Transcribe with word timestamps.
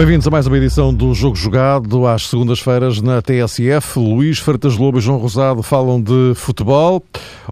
Bem-vindos 0.00 0.26
a 0.26 0.30
mais 0.30 0.46
uma 0.46 0.56
edição 0.56 0.94
do 0.94 1.12
Jogo 1.12 1.36
Jogado, 1.36 2.06
às 2.06 2.26
segundas-feiras 2.26 3.02
na 3.02 3.20
TSF. 3.20 3.98
Luís 3.98 4.38
Fertas 4.38 4.74
Lobo 4.74 4.96
e 4.96 5.00
João 5.02 5.18
Rosado 5.18 5.62
falam 5.62 6.00
de 6.00 6.32
futebol. 6.36 7.04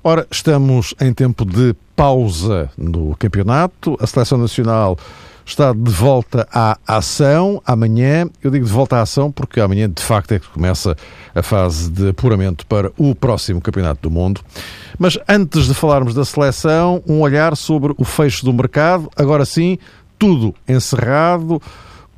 Ora, 0.03 0.27
estamos 0.31 0.95
em 0.99 1.13
tempo 1.13 1.45
de 1.45 1.77
pausa 1.95 2.71
no 2.79 3.15
campeonato. 3.17 3.99
A 4.01 4.07
Seleção 4.07 4.39
Nacional 4.39 4.97
está 5.45 5.75
de 5.75 5.91
volta 5.91 6.49
à 6.51 6.79
ação 6.87 7.63
amanhã. 7.67 8.27
Eu 8.43 8.51
digo 8.51 8.65
de 8.65 8.73
volta 8.73 8.97
à 8.97 9.03
ação 9.03 9.31
porque 9.31 9.61
amanhã, 9.61 9.87
de 9.87 10.03
facto, 10.03 10.33
é 10.33 10.39
que 10.39 10.49
começa 10.49 10.97
a 11.35 11.43
fase 11.43 11.91
de 11.91 12.09
apuramento 12.09 12.65
para 12.65 12.91
o 12.97 13.15
próximo 13.15 13.61
Campeonato 13.61 14.09
do 14.09 14.11
Mundo. 14.11 14.41
Mas 14.99 15.19
antes 15.29 15.67
de 15.67 15.75
falarmos 15.75 16.15
da 16.15 16.25
seleção, 16.25 17.03
um 17.07 17.21
olhar 17.21 17.55
sobre 17.55 17.95
o 17.99 18.05
fecho 18.05 18.43
do 18.43 18.55
mercado. 18.55 19.11
Agora 19.15 19.45
sim, 19.45 19.77
tudo 20.19 20.55
encerrado 20.67 21.61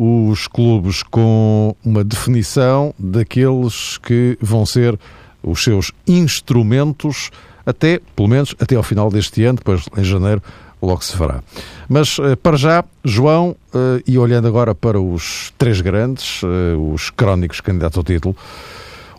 os 0.02 0.46
clubes 0.46 1.02
com 1.02 1.76
uma 1.84 2.02
definição 2.02 2.94
daqueles 2.98 3.98
que 3.98 4.38
vão 4.40 4.64
ser 4.64 4.98
os 5.42 5.62
seus 5.62 5.92
instrumentos 6.06 7.30
até, 7.66 8.00
pelo 8.16 8.26
menos, 8.26 8.54
até 8.58 8.76
ao 8.76 8.82
final 8.82 9.10
deste 9.10 9.44
ano, 9.44 9.58
depois 9.58 9.84
em 9.98 10.02
janeiro 10.02 10.42
logo 10.80 11.04
se 11.04 11.14
fará. 11.14 11.42
Mas 11.86 12.18
eh, 12.18 12.34
para 12.34 12.56
já, 12.56 12.82
João, 13.04 13.54
eh, 13.74 14.02
e 14.06 14.16
olhando 14.16 14.48
agora 14.48 14.74
para 14.74 14.98
os 14.98 15.52
três 15.58 15.82
grandes, 15.82 16.40
eh, 16.44 16.74
os 16.78 17.10
crónicos 17.10 17.60
candidatos 17.60 17.98
ao 17.98 18.04
título, 18.04 18.34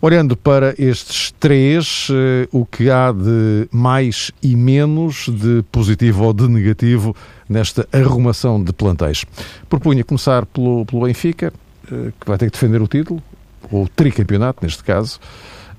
olhando 0.01 0.35
para 0.35 0.73
estes 0.79 1.31
três, 1.39 2.07
o 2.51 2.65
que 2.65 2.89
há 2.89 3.11
de 3.11 3.67
mais 3.71 4.31
e 4.41 4.55
menos, 4.55 5.29
de 5.29 5.63
positivo 5.71 6.23
ou 6.23 6.33
de 6.33 6.47
negativo, 6.47 7.15
nesta 7.47 7.87
arrumação 7.93 8.61
de 8.61 8.73
plantéis. 8.73 9.23
Propunha 9.69 10.03
começar 10.03 10.45
pelo, 10.47 10.85
pelo 10.85 11.05
Benfica, 11.05 11.53
eh, 11.91 12.11
que 12.19 12.27
vai 12.27 12.37
ter 12.37 12.47
que 12.47 12.53
defender 12.53 12.81
o 12.81 12.87
título, 12.87 13.21
ou 13.71 13.87
tricampeonato, 13.87 14.65
neste 14.65 14.83
caso. 14.83 15.19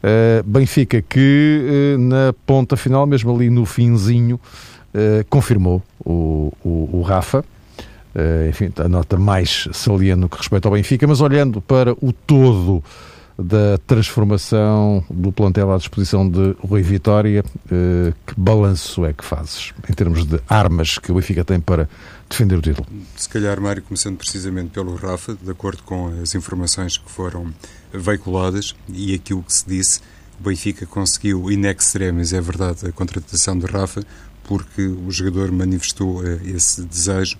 Uh, 0.02 0.42
Benfica 0.44 1.00
que 1.00 1.96
na 1.98 2.34
ponta 2.44 2.76
final, 2.76 3.06
mesmo 3.06 3.34
ali 3.34 3.48
no 3.48 3.64
finzinho, 3.64 4.40
confirmou 5.30 5.80
o, 6.04 6.52
o, 6.62 6.98
o 6.98 7.02
Rafa. 7.02 7.44
enfim, 8.48 8.70
a 8.76 8.88
nota 8.88 9.16
mais 9.16 9.68
saliente 9.72 10.20
no 10.20 10.28
que 10.28 10.36
respeita 10.36 10.68
ao 10.68 10.74
Benfica, 10.74 11.06
mas 11.06 11.20
olhando 11.20 11.60
para 11.60 11.92
o 11.92 12.12
todo 12.12 12.82
da 13.42 13.78
transformação 13.86 15.04
do 15.10 15.32
plantel 15.32 15.72
à 15.72 15.76
disposição 15.76 16.28
de 16.28 16.54
Rui 16.60 16.82
Vitória, 16.82 17.44
eh, 17.70 18.12
que 18.26 18.34
balanço 18.38 19.04
é 19.04 19.12
que 19.12 19.24
fazes 19.24 19.72
em 19.88 19.92
termos 19.92 20.24
de 20.24 20.40
armas 20.48 20.98
que 20.98 21.10
o 21.10 21.14
Benfica 21.14 21.44
tem 21.44 21.60
para 21.60 21.88
defender 22.28 22.56
o 22.56 22.62
título? 22.62 22.86
Se 23.16 23.28
calhar, 23.28 23.60
Mário, 23.60 23.82
começando 23.82 24.16
precisamente 24.16 24.70
pelo 24.70 24.94
Rafa, 24.94 25.36
de 25.40 25.50
acordo 25.50 25.82
com 25.82 26.08
as 26.22 26.34
informações 26.34 26.96
que 26.96 27.10
foram 27.10 27.52
veiculadas 27.92 28.74
e 28.88 29.14
aquilo 29.14 29.42
que 29.42 29.52
se 29.52 29.66
disse, 29.66 30.00
o 30.40 30.48
Benfica 30.48 30.86
conseguiu 30.86 31.50
in 31.50 31.66
extremis, 31.66 32.32
é 32.32 32.40
verdade, 32.40 32.86
a 32.86 32.92
contratação 32.92 33.58
de 33.58 33.66
Rafa, 33.66 34.02
porque 34.44 34.82
o 34.82 35.10
jogador 35.10 35.52
manifestou 35.52 36.26
eh, 36.26 36.40
esse 36.44 36.82
desejo 36.82 37.36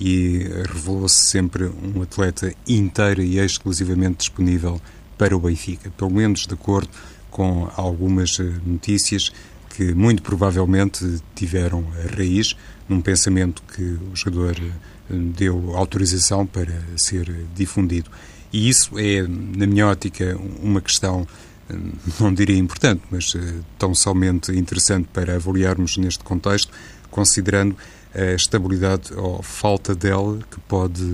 e 0.00 0.46
revelou-se 0.72 1.14
sempre 1.14 1.64
um 1.64 2.02
atleta 2.02 2.52
inteiro 2.68 3.22
e 3.22 3.38
exclusivamente 3.38 4.18
disponível 4.18 4.80
para 5.18 5.36
o 5.36 5.40
Benfica, 5.40 5.90
pelo 5.96 6.10
menos 6.10 6.46
de 6.46 6.54
acordo 6.54 6.88
com 7.30 7.70
algumas 7.76 8.40
eh, 8.40 8.44
notícias 8.64 9.30
que 9.68 9.92
muito 9.92 10.22
provavelmente 10.22 11.20
tiveram 11.34 11.84
raiz 12.16 12.56
num 12.88 13.02
pensamento 13.02 13.62
que 13.74 13.82
o 13.82 14.14
jogador 14.14 14.56
eh, 14.58 14.72
deu 15.10 15.76
autorização 15.76 16.46
para 16.46 16.72
ser 16.96 17.30
difundido. 17.54 18.10
E 18.50 18.68
isso 18.68 18.98
é, 18.98 19.22
na 19.22 19.66
minha 19.66 19.86
ótica, 19.86 20.38
uma 20.62 20.80
questão, 20.80 21.26
eh, 21.68 21.74
não 22.18 22.32
diria 22.32 22.56
importante, 22.56 23.02
mas 23.10 23.34
tão 23.78 23.94
somente 23.94 24.50
interessante 24.52 25.08
para 25.12 25.36
avaliarmos 25.36 25.98
neste 25.98 26.24
contexto, 26.24 26.72
considerando 27.10 27.76
a 28.14 28.32
estabilidade 28.32 29.12
ou 29.14 29.42
falta 29.42 29.94
dela 29.94 30.38
que 30.50 30.58
pode 30.60 31.04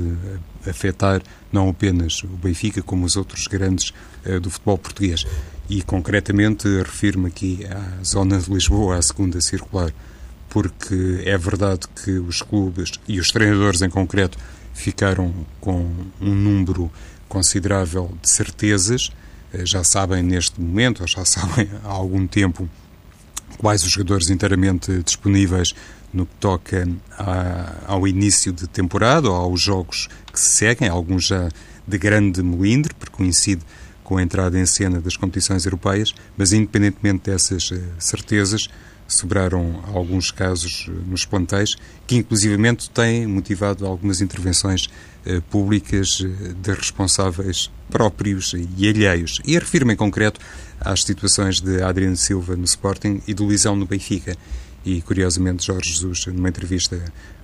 afetar 0.67 1.23
não 1.51 1.69
apenas 1.69 2.23
o 2.23 2.29
Benfica, 2.29 2.83
como 2.83 3.05
os 3.05 3.17
outros 3.17 3.47
grandes 3.47 3.93
uh, 4.27 4.41
do 4.41 4.51
futebol 4.51 4.79
português. 4.79 5.27
E, 5.69 5.83
concretamente, 5.83 6.69
refiro-me 6.83 7.29
aqui 7.29 7.67
à 7.67 8.03
zona 8.05 8.39
de 8.39 8.53
Lisboa, 8.53 8.97
à 8.97 9.03
segunda 9.03 9.41
circular, 9.41 9.93
porque 10.49 11.23
é 11.25 11.37
verdade 11.39 11.87
que 12.03 12.13
os 12.13 12.43
clubes 12.43 12.93
e 13.09 13.19
os 13.21 13.31
treinadores 13.31 13.81
em 13.83 13.89
concreto 13.89 14.39
ficaram 14.75 15.33
com 15.61 15.91
um 16.21 16.35
número 16.35 16.91
considerável 17.29 18.17
de 18.21 18.29
certezas, 18.29 19.11
uh, 19.55 19.65
já 19.65 19.85
sabem 19.85 20.23
neste 20.23 20.61
momento, 20.61 21.01
ou 21.03 21.07
já 21.07 21.25
sabem 21.27 21.69
há 21.85 21.89
algum 21.89 22.27
tempo, 22.27 22.69
quais 23.59 23.85
os 23.85 23.93
jogadores 23.93 24.31
inteiramente 24.31 25.03
disponíveis 25.03 25.75
no 26.13 26.27
que 26.27 26.35
toca 26.37 26.89
a, 27.19 27.75
ao 27.87 28.07
início 28.07 28.53
de 28.53 28.67
temporada 28.67 29.31
ou 29.31 29.35
aos 29.35 29.61
jogos 29.61 30.09
que 30.33 30.39
se 30.39 30.51
seguem, 30.51 30.89
alguns 30.89 31.27
já 31.27 31.49
de 31.87 31.99
grande 31.99 32.43
melindre, 32.43 32.95
porque 32.95 33.17
coincide 33.17 33.63
com 34.03 34.17
a 34.17 34.23
entrada 34.23 34.59
em 34.59 34.67
cena 34.67 35.01
das 35.01 35.17
competições 35.17 35.65
europeias, 35.65 36.15
mas 36.37 36.53
independentemente 36.53 37.31
dessas 37.31 37.71
uh, 37.71 37.81
certezas, 37.99 38.69
sobraram 39.09 39.83
alguns 39.93 40.31
casos 40.31 40.87
uh, 40.89 40.93
nos 41.09 41.25
plantéis 41.25 41.77
que 42.07 42.17
inclusivamente 42.17 42.91
têm 42.91 43.27
motivado 43.27 43.87
algumas 43.87 44.21
intervenções 44.21 44.87
uh, 45.27 45.41
públicas 45.51 46.19
de 46.63 46.73
responsáveis 46.73 47.71
próprios 47.91 48.55
e 48.55 48.89
alheios. 48.89 49.41
E 49.45 49.59
refiro-me 49.59 49.95
em 49.95 49.97
concreto 49.97 50.41
às 50.81 51.05
situações 51.05 51.61
de 51.61 51.83
Adriano 51.83 52.17
Silva 52.17 52.57
no 52.57 52.65
Sporting 52.65 53.23
e 53.27 53.35
do 53.35 53.49
Lisão 53.49 53.77
no 53.77 53.87
Benfica. 53.87 54.37
E, 54.85 55.01
curiosamente, 55.03 55.67
Jorge 55.67 55.91
Jesus, 55.91 56.27
numa 56.27 56.49
entrevista 56.49 57.01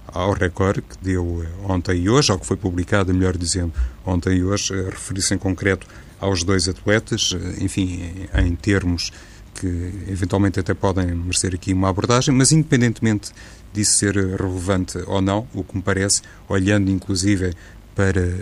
ao 0.07 0.33
Record, 0.33 0.83
que 0.83 0.97
deu 1.01 1.45
eh, 1.45 1.49
ontem 1.69 2.03
e 2.03 2.11
hoje, 2.11 2.33
ao 2.33 2.39
que 2.39 2.47
foi 2.47 2.57
publicado, 2.57 3.13
melhor 3.13 3.37
dizendo, 3.37 3.73
ontem 4.05 4.39
e 4.39 4.45
hoje, 4.45 4.73
eh, 4.75 4.89
referir-se 4.91 5.35
em 5.35 5.39
concreto 5.39 5.87
aos 6.19 6.43
dois 6.43 6.69
atletas, 6.69 7.35
eh, 7.35 7.63
enfim, 7.65 8.27
em 8.35 8.55
termos 8.57 9.13
que 9.55 9.67
eventualmente 10.09 10.59
até 10.61 10.73
podem 10.73 11.07
merecer 11.07 11.55
aqui 11.55 11.73
uma 11.73 11.89
abordagem, 11.89 12.35
mas 12.35 12.53
independentemente 12.53 13.33
disso 13.73 13.95
ser 13.95 14.15
relevante 14.17 14.99
ou 15.07 15.21
não, 15.21 15.47
o 15.53 15.63
que 15.63 15.77
me 15.77 15.83
parece, 15.83 16.23
olhando 16.49 16.91
inclusive 16.91 17.53
para 17.95 18.35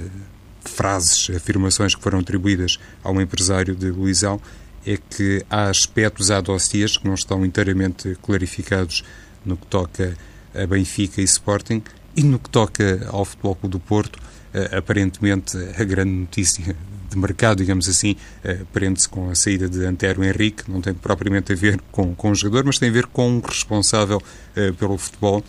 frases, 0.62 1.30
afirmações 1.34 1.94
que 1.94 2.02
foram 2.02 2.18
atribuídas 2.18 2.78
ao 3.02 3.20
empresário 3.20 3.74
de 3.74 3.90
Luizão, 3.90 4.40
é 4.86 4.96
que 4.96 5.44
há 5.50 5.68
aspectos, 5.68 6.30
há 6.30 6.40
dossiês 6.40 6.96
que 6.96 7.06
não 7.06 7.14
estão 7.14 7.44
inteiramente 7.44 8.16
clarificados 8.22 9.02
no 9.44 9.56
que 9.56 9.66
toca 9.66 10.16
a 10.54 10.66
Benfica 10.66 11.20
e 11.20 11.24
Sporting 11.24 11.82
e 12.16 12.22
no 12.22 12.38
que 12.38 12.48
toca 12.48 13.06
ao 13.10 13.24
Futebol 13.24 13.54
Clube 13.56 13.72
do 13.72 13.80
Porto, 13.80 14.16
uh, 14.16 14.76
aparentemente 14.76 15.56
a 15.56 15.84
grande 15.84 16.12
notícia 16.12 16.74
de 17.10 17.18
mercado, 17.18 17.58
digamos 17.58 17.88
assim, 17.88 18.16
uh, 18.44 18.64
prende-se 18.72 19.08
com 19.08 19.28
a 19.28 19.34
saída 19.34 19.68
de 19.68 19.84
Antero 19.84 20.24
Henrique, 20.24 20.70
não 20.70 20.80
tem 20.80 20.94
propriamente 20.94 21.52
a 21.52 21.56
ver 21.56 21.80
com, 21.92 22.14
com 22.14 22.30
o 22.30 22.34
jogador, 22.34 22.64
mas 22.64 22.78
tem 22.78 22.88
a 22.88 22.92
ver 22.92 23.06
com 23.06 23.28
um 23.28 23.40
responsável 23.40 24.16
uh, 24.18 24.74
pelo 24.74 24.96
futebol, 24.96 25.44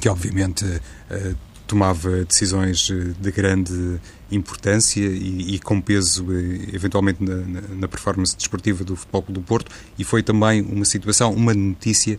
que 0.00 0.08
obviamente 0.08 0.64
tomava 1.66 2.24
decisões 2.24 2.88
de 3.20 3.30
grande 3.30 4.00
importância 4.34 5.00
e, 5.00 5.54
e 5.54 5.58
com 5.58 5.80
peso, 5.80 6.26
eventualmente, 6.72 7.22
na, 7.22 7.36
na, 7.76 7.88
performance 7.88 8.36
desportiva 8.36 8.82
do 8.84 8.96
Futebol 8.96 9.24
do 9.28 9.40
Porto, 9.40 9.70
e 9.98 10.04
foi 10.04 10.22
também 10.22 10.62
uma 10.62 10.84
situação, 10.84 11.32
uma 11.32 11.54
notícia 11.54 12.16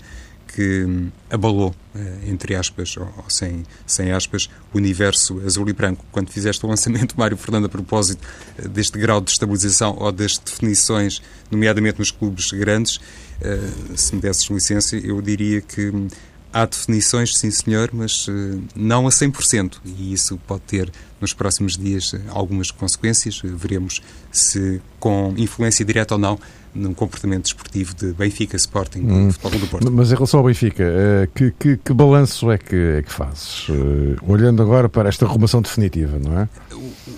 que 0.53 0.85
hum, 0.85 1.09
abalou, 1.29 1.73
eh, 1.95 2.19
entre 2.27 2.55
aspas, 2.55 2.95
ou 2.97 3.11
sem, 3.27 3.63
sem 3.87 4.11
aspas, 4.11 4.49
o 4.71 4.77
universo 4.77 5.41
azul 5.45 5.67
e 5.67 5.73
branco. 5.73 6.05
Quando 6.11 6.29
fizeste 6.29 6.63
o 6.65 6.69
lançamento, 6.69 7.15
Mário 7.17 7.35
Fernando, 7.35 7.65
a 7.65 7.69
propósito 7.69 8.25
eh, 8.57 8.67
deste 8.67 8.97
grau 8.99 9.19
de 9.19 9.31
estabilização 9.31 9.95
ou 9.99 10.11
das 10.11 10.37
definições, 10.37 11.21
nomeadamente 11.49 11.97
nos 11.97 12.11
clubes 12.11 12.51
grandes, 12.51 12.99
eh, 13.41 13.59
se 13.95 14.15
me 14.15 14.21
desses 14.21 14.47
licença, 14.49 14.95
eu 14.95 15.19
diria 15.21 15.59
que 15.59 15.89
hum, 15.89 16.07
há 16.53 16.65
definições, 16.65 17.35
sim 17.35 17.49
senhor, 17.49 17.89
mas 17.91 18.27
não 18.75 19.07
a 19.07 19.09
100%. 19.09 19.77
E 19.97 20.13
isso 20.13 20.39
pode 20.47 20.61
ter, 20.61 20.91
nos 21.19 21.33
próximos 21.33 21.75
dias, 21.75 22.13
algumas 22.29 22.69
consequências. 22.69 23.41
Veremos 23.43 24.01
se, 24.31 24.81
com 24.99 25.33
influência 25.35 25.83
direta 25.83 26.13
ou 26.13 26.19
não, 26.19 26.39
num 26.73 26.93
comportamento 26.93 27.43
desportivo 27.43 27.93
de 27.93 28.13
Benfica, 28.13 28.55
Sporting 28.57 28.99
hum. 28.99 29.31
Futebol 29.31 29.59
do 29.59 29.67
Porto. 29.67 29.91
Mas 29.91 30.11
em 30.11 30.15
relação 30.15 30.39
ao 30.39 30.45
Benfica, 30.45 30.83
eh, 30.83 31.29
que, 31.33 31.51
que, 31.51 31.77
que 31.77 31.93
balanço 31.93 32.49
é 32.51 32.57
que, 32.57 32.75
é 32.75 33.01
que 33.01 33.11
fazes? 33.11 33.67
Eh, 33.69 34.15
olhando 34.27 34.61
agora 34.61 34.89
para 34.89 35.09
esta 35.09 35.25
arrumação 35.25 35.61
definitiva, 35.61 36.17
não 36.19 36.39
é? 36.39 36.49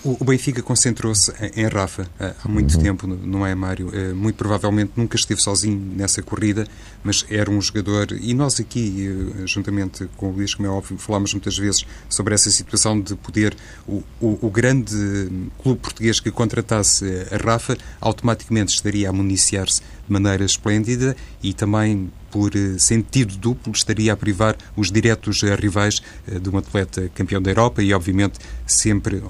O, 0.04 0.18
o 0.20 0.26
Benfica 0.26 0.62
concentrou-se 0.62 1.32
em 1.56 1.68
Rafa 1.68 2.08
eh, 2.20 2.34
há 2.44 2.48
muito 2.48 2.76
uhum. 2.76 2.84
tempo, 2.84 3.08
não 3.08 3.46
é, 3.46 3.56
Mário? 3.56 3.92
Muito 4.16 4.36
provavelmente 4.36 4.92
nunca 4.96 5.16
esteve 5.16 5.42
sozinho 5.42 5.80
nessa 5.96 6.22
corrida, 6.22 6.68
mas 7.04 7.26
era 7.30 7.50
um 7.50 7.62
jogador, 7.62 8.08
e 8.12 8.34
nós 8.34 8.60
aqui, 8.60 9.34
juntamente 9.46 10.08
com 10.18 10.30
o 10.30 10.34
Luís, 10.34 10.54
como 10.54 10.68
é 10.68 10.72
óbvio, 10.72 10.98
falámos 10.98 11.34
muitas 11.34 11.58
vezes 11.58 11.86
sobre 12.10 12.34
essa 12.34 12.50
situação 12.50 13.00
de 13.00 13.16
poder 13.16 13.56
o, 13.88 14.04
o, 14.20 14.48
o 14.48 14.50
grande 14.50 15.30
clube 15.62 15.80
português 15.80 16.20
que 16.20 16.32
contratasse 16.32 17.06
a 17.32 17.38
Rafa 17.38 17.78
automaticamente 18.02 18.74
estaria 18.74 19.10
a 19.10 19.14
municiar 19.14 19.45
beneficiar-se 19.46 19.82
de 19.82 20.12
maneira 20.12 20.44
esplêndida 20.44 21.16
e 21.42 21.54
também 21.54 22.12
por 22.32 22.56
eh, 22.56 22.78
sentido 22.78 23.38
duplo, 23.38 23.72
estaria 23.72 24.12
a 24.14 24.18
privar 24.18 24.58
os 24.76 24.92
diretos 24.92 25.44
eh, 25.44 25.56
rivais 25.56 26.02
eh, 26.28 26.40
de 26.40 26.50
um 26.50 26.58
atleta 26.58 27.10
campeão 27.14 27.42
da 27.42 27.52
Europa 27.52 27.82
e, 27.82 27.94
obviamente, 27.94 28.40
sempre, 28.66 29.22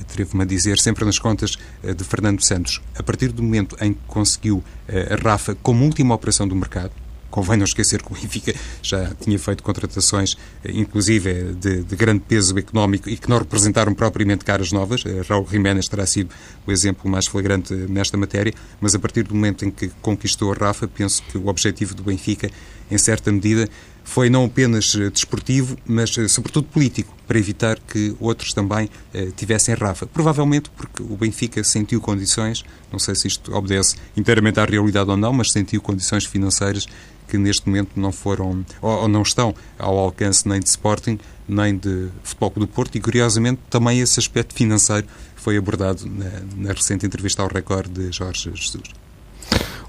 atrevo-me 0.00 0.42
a 0.42 0.46
dizer, 0.46 0.78
sempre 0.78 1.04
nas 1.04 1.18
contas 1.18 1.56
de 1.82 2.04
Fernando 2.04 2.42
Santos. 2.42 2.80
A 2.98 3.02
partir 3.02 3.32
do 3.32 3.42
momento 3.42 3.76
em 3.80 3.92
que 3.92 4.00
conseguiu 4.06 4.62
a 4.88 5.16
Rafa 5.16 5.56
como 5.62 5.84
última 5.84 6.14
operação 6.14 6.46
do 6.46 6.54
mercado, 6.54 6.92
Convém 7.30 7.56
não 7.56 7.64
esquecer 7.64 8.02
que 8.02 8.12
o 8.12 8.14
Benfica 8.14 8.54
já 8.82 9.12
tinha 9.20 9.38
feito 9.38 9.62
contratações, 9.62 10.36
eh, 10.64 10.72
inclusive 10.72 11.54
de, 11.54 11.82
de, 11.82 11.96
grande 11.96 12.20
peso 12.20 12.56
económico 12.58 13.08
e 13.08 13.16
que 13.16 13.28
não 13.28 13.38
representaram 13.38 13.94
propriamente 13.94 14.44
caras 14.44 14.72
novas. 14.72 15.04
Eh, 15.04 15.22
Raul 15.28 15.46
Jiménez 15.50 15.88
terá 15.88 16.06
sido 16.06 16.30
o 16.66 16.72
exemplo 16.72 17.10
mais 17.10 17.26
flagrante 17.26 17.74
nesta 17.74 18.16
matéria, 18.16 18.52
mas 18.80 18.94
a 18.94 18.98
partir 18.98 19.24
do 19.24 19.34
momento 19.34 19.64
em 19.64 19.70
que 19.70 19.88
conquistou 20.00 20.52
a 20.52 20.54
Rafa, 20.54 20.88
penso 20.88 21.22
que 21.24 21.36
o 21.38 21.48
objetivo 21.48 21.94
do 21.94 22.02
Benfica, 22.02 22.50
em 22.90 22.98
certa 22.98 23.30
medida, 23.32 23.68
foi 24.06 24.30
não 24.30 24.44
apenas 24.44 24.94
eh, 24.94 25.10
desportivo, 25.10 25.76
mas 25.84 26.10
sobretudo 26.28 26.68
político, 26.68 27.14
para 27.26 27.38
evitar 27.38 27.78
que 27.80 28.14
outros 28.20 28.54
também 28.54 28.88
eh, 29.12 29.30
tivessem 29.36 29.74
Rafa. 29.74 30.06
Provavelmente 30.06 30.70
porque 30.70 31.02
o 31.02 31.16
Benfica 31.16 31.62
sentiu 31.64 32.00
condições, 32.00 32.64
não 32.90 33.00
sei 33.00 33.16
se 33.16 33.26
isto 33.26 33.52
obedece 33.52 33.96
inteiramente 34.16 34.60
à 34.60 34.64
realidade 34.64 35.10
ou 35.10 35.16
não, 35.16 35.32
mas 35.32 35.50
sentiu 35.50 35.82
condições 35.82 36.24
financeiras 36.24 36.86
que 37.28 37.38
neste 37.38 37.68
momento 37.68 37.90
não 37.96 38.12
foram 38.12 38.64
ou, 38.80 39.08
não 39.08 39.22
estão 39.22 39.54
ao 39.78 39.98
alcance 39.98 40.48
nem 40.48 40.60
de 40.60 40.68
Sporting 40.68 41.18
nem 41.48 41.76
de 41.76 42.08
Futebol 42.22 42.52
do 42.56 42.66
Porto 42.66 42.96
e 42.96 43.00
curiosamente 43.00 43.60
também 43.70 44.00
esse 44.00 44.18
aspecto 44.18 44.54
financeiro 44.54 45.06
foi 45.36 45.56
abordado 45.56 46.04
na, 46.06 46.68
na 46.68 46.72
recente 46.72 47.06
entrevista 47.06 47.42
ao 47.42 47.48
Record 47.48 47.88
de 47.92 48.10
Jorge 48.10 48.50
Jesus. 48.54 48.90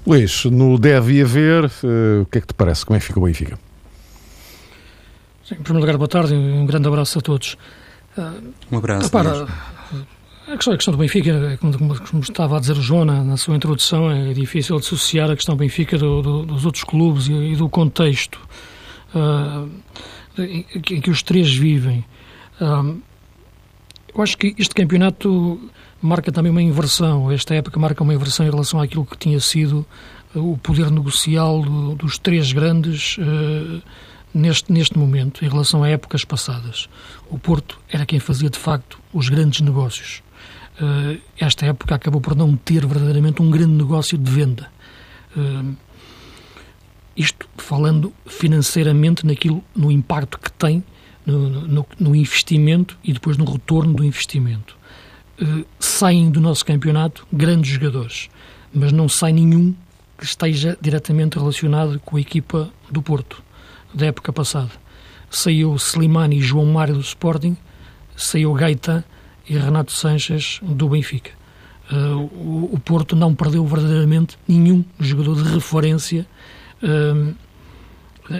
Luís, 0.06 0.44
no 0.44 0.78
deve 0.78 1.20
haver, 1.20 1.64
uh, 1.64 2.22
o 2.22 2.26
que 2.26 2.38
é 2.38 2.40
que 2.40 2.46
te 2.46 2.54
parece? 2.54 2.86
Como 2.86 2.96
é 2.96 3.00
que 3.00 3.06
fica 3.06 3.18
o 3.18 3.24
Benfica? 3.24 3.58
Sim, 5.44 5.56
em 5.56 5.62
primeiro 5.62 5.84
lugar, 5.84 5.96
boa 5.98 6.08
tarde 6.08 6.34
e 6.34 6.36
um 6.36 6.64
grande 6.64 6.86
abraço 6.86 7.18
a 7.18 7.22
todos. 7.22 7.56
Uh, 8.16 8.52
um 8.70 8.78
abraço. 8.78 9.04
Repara, 9.06 9.48
a 10.52 10.56
questão, 10.56 10.92
do 10.92 10.96
Benfica, 10.96 11.58
como, 11.60 12.20
estava 12.22 12.56
a 12.56 12.60
dizer 12.60 12.72
o 12.72 12.80
Joana 12.80 13.22
na 13.22 13.36
sua 13.36 13.54
introdução, 13.54 14.10
é 14.10 14.32
difícil 14.32 14.78
dissociar 14.78 15.30
a 15.30 15.36
questão 15.36 15.54
do 15.54 15.58
Benfica 15.58 15.98
do, 15.98 16.22
do, 16.22 16.46
dos 16.46 16.64
outros 16.64 16.84
clubes 16.84 17.28
e, 17.28 17.32
e 17.32 17.56
do 17.56 17.68
contexto 17.68 18.40
uh, 19.14 19.68
em, 20.38 20.64
em, 20.74 21.00
que 21.00 21.10
os 21.10 21.22
três 21.22 21.54
vivem. 21.54 22.02
Uh, 22.60 22.98
eu 24.14 24.22
acho 24.22 24.38
que 24.38 24.54
este 24.58 24.74
campeonato 24.74 25.70
marca 26.00 26.32
também 26.32 26.50
uma 26.50 26.62
inversão. 26.62 27.30
Esta 27.30 27.54
época 27.54 27.78
marca 27.78 28.02
uma 28.02 28.14
inversão 28.14 28.46
em 28.46 28.50
relação 28.50 28.80
àquilo 28.80 29.04
que 29.04 29.18
tinha 29.18 29.40
sido 29.40 29.86
o 30.34 30.56
poder 30.56 30.90
negocial 30.90 31.60
do, 31.60 31.94
dos 31.94 32.16
três 32.16 32.52
grandes 32.52 33.18
uh, 33.18 33.82
neste, 34.32 34.72
neste 34.72 34.96
momento, 34.98 35.44
em 35.44 35.48
relação 35.48 35.82
a 35.82 35.90
épocas 35.90 36.24
passadas. 36.24 36.88
O 37.28 37.38
Porto 37.38 37.78
era 37.90 38.06
quem 38.06 38.18
fazia, 38.18 38.48
de 38.48 38.58
facto, 38.58 38.98
os 39.12 39.28
grandes 39.28 39.60
negócios. 39.60 40.22
Uh, 40.80 41.20
esta 41.36 41.66
época 41.66 41.94
acabou 41.94 42.20
por 42.20 42.36
não 42.36 42.56
ter 42.56 42.86
verdadeiramente 42.86 43.42
um 43.42 43.50
grande 43.50 43.72
negócio 43.72 44.16
de 44.16 44.30
venda. 44.30 44.70
Uh, 45.36 45.76
isto 47.16 47.48
falando 47.56 48.12
financeiramente 48.26 49.26
naquilo, 49.26 49.62
no 49.74 49.90
impacto 49.90 50.38
que 50.38 50.52
tem 50.52 50.84
no, 51.26 51.48
no, 51.48 51.86
no 51.98 52.14
investimento 52.14 52.96
e 53.02 53.12
depois 53.12 53.36
no 53.36 53.44
retorno 53.44 53.92
do 53.92 54.04
investimento. 54.04 54.76
Uh, 55.40 55.64
saem 55.80 56.30
do 56.30 56.40
nosso 56.40 56.64
campeonato 56.64 57.26
grandes 57.32 57.72
jogadores, 57.72 58.30
mas 58.72 58.92
não 58.92 59.08
sai 59.08 59.32
nenhum 59.32 59.74
que 60.16 60.24
esteja 60.24 60.78
diretamente 60.80 61.38
relacionado 61.38 62.00
com 62.00 62.16
a 62.16 62.20
equipa 62.20 62.70
do 62.90 63.02
Porto 63.02 63.42
da 63.92 64.06
época 64.06 64.32
passada. 64.32 64.70
Saiu 65.28 65.74
Slimani 65.74 66.38
e 66.38 66.40
João 66.40 66.66
Mário 66.66 66.94
do 66.94 67.00
Sporting, 67.00 67.56
saiu 68.16 68.52
Gaeta 68.54 69.04
e 69.48 69.56
Renato 69.56 69.92
Sanches 69.92 70.60
do 70.62 70.88
Benfica. 70.88 71.30
Uh, 71.90 72.74
o, 72.74 72.78
Porto 72.84 73.16
não 73.16 73.34
perdeu 73.34 73.64
verdadeiramente 73.64 74.38
nenhum 74.46 74.84
jogador 75.00 75.42
de 75.42 75.54
referência 75.54 76.26
uh, 76.82 77.34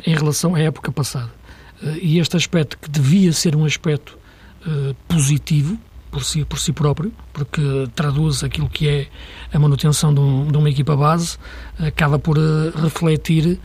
em 0.07 0.15
relação 0.15 0.55
à 0.55 0.61
época 0.61 0.93
passada. 0.93 1.33
Uh, 1.83 1.97
e 2.03 2.19
este 2.19 2.37
aspecto, 2.37 2.79
que 2.79 2.91
devia 2.91 3.33
ser 3.33 3.57
um 3.57 3.65
aspecto 3.65 4.19
positivo 5.07 5.79
por 6.11 6.23
si, 6.23 6.45
por 6.45 6.59
si 6.59 6.73
próprio, 6.73 7.11
porque 7.33 7.63
traduz 7.95 8.45
aquilo 8.45 8.69
que 8.69 8.87
é 8.87 9.07
a 9.51 9.59
manutenção 9.59 10.13
de, 10.13 10.21
um, 10.21 10.51
de 10.51 10.59
uma 10.59 10.69
equipa 10.69 10.95
base, 10.95 11.39
acaba 11.79 12.19
por 12.19 12.37
refletir 12.37 13.59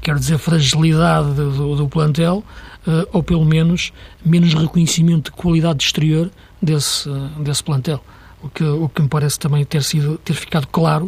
quero 0.00 0.18
dizer, 0.18 0.38
fragilidade 0.38 1.34
do, 1.34 1.76
do 1.76 1.88
plantel, 1.88 2.44
uh, 2.86 3.08
ou 3.12 3.22
pelo 3.22 3.44
menos 3.44 3.92
menos 4.24 4.54
reconhecimento 4.54 5.30
de 5.30 5.36
qualidade 5.36 5.82
exterior 5.82 6.30
desse, 6.60 7.08
uh, 7.08 7.28
desse 7.42 7.62
plantel. 7.62 8.02
O 8.42 8.48
que, 8.48 8.62
o 8.62 8.88
que 8.90 9.00
me 9.00 9.08
parece 9.08 9.38
também 9.38 9.64
ter, 9.64 9.82
sido, 9.82 10.18
ter 10.18 10.34
ficado 10.34 10.66
claro 10.66 11.06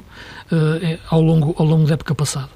uh, 0.50 0.98
ao, 1.10 1.20
longo, 1.20 1.54
ao 1.58 1.66
longo 1.66 1.86
da 1.86 1.94
época 1.94 2.14
passada. 2.14 2.48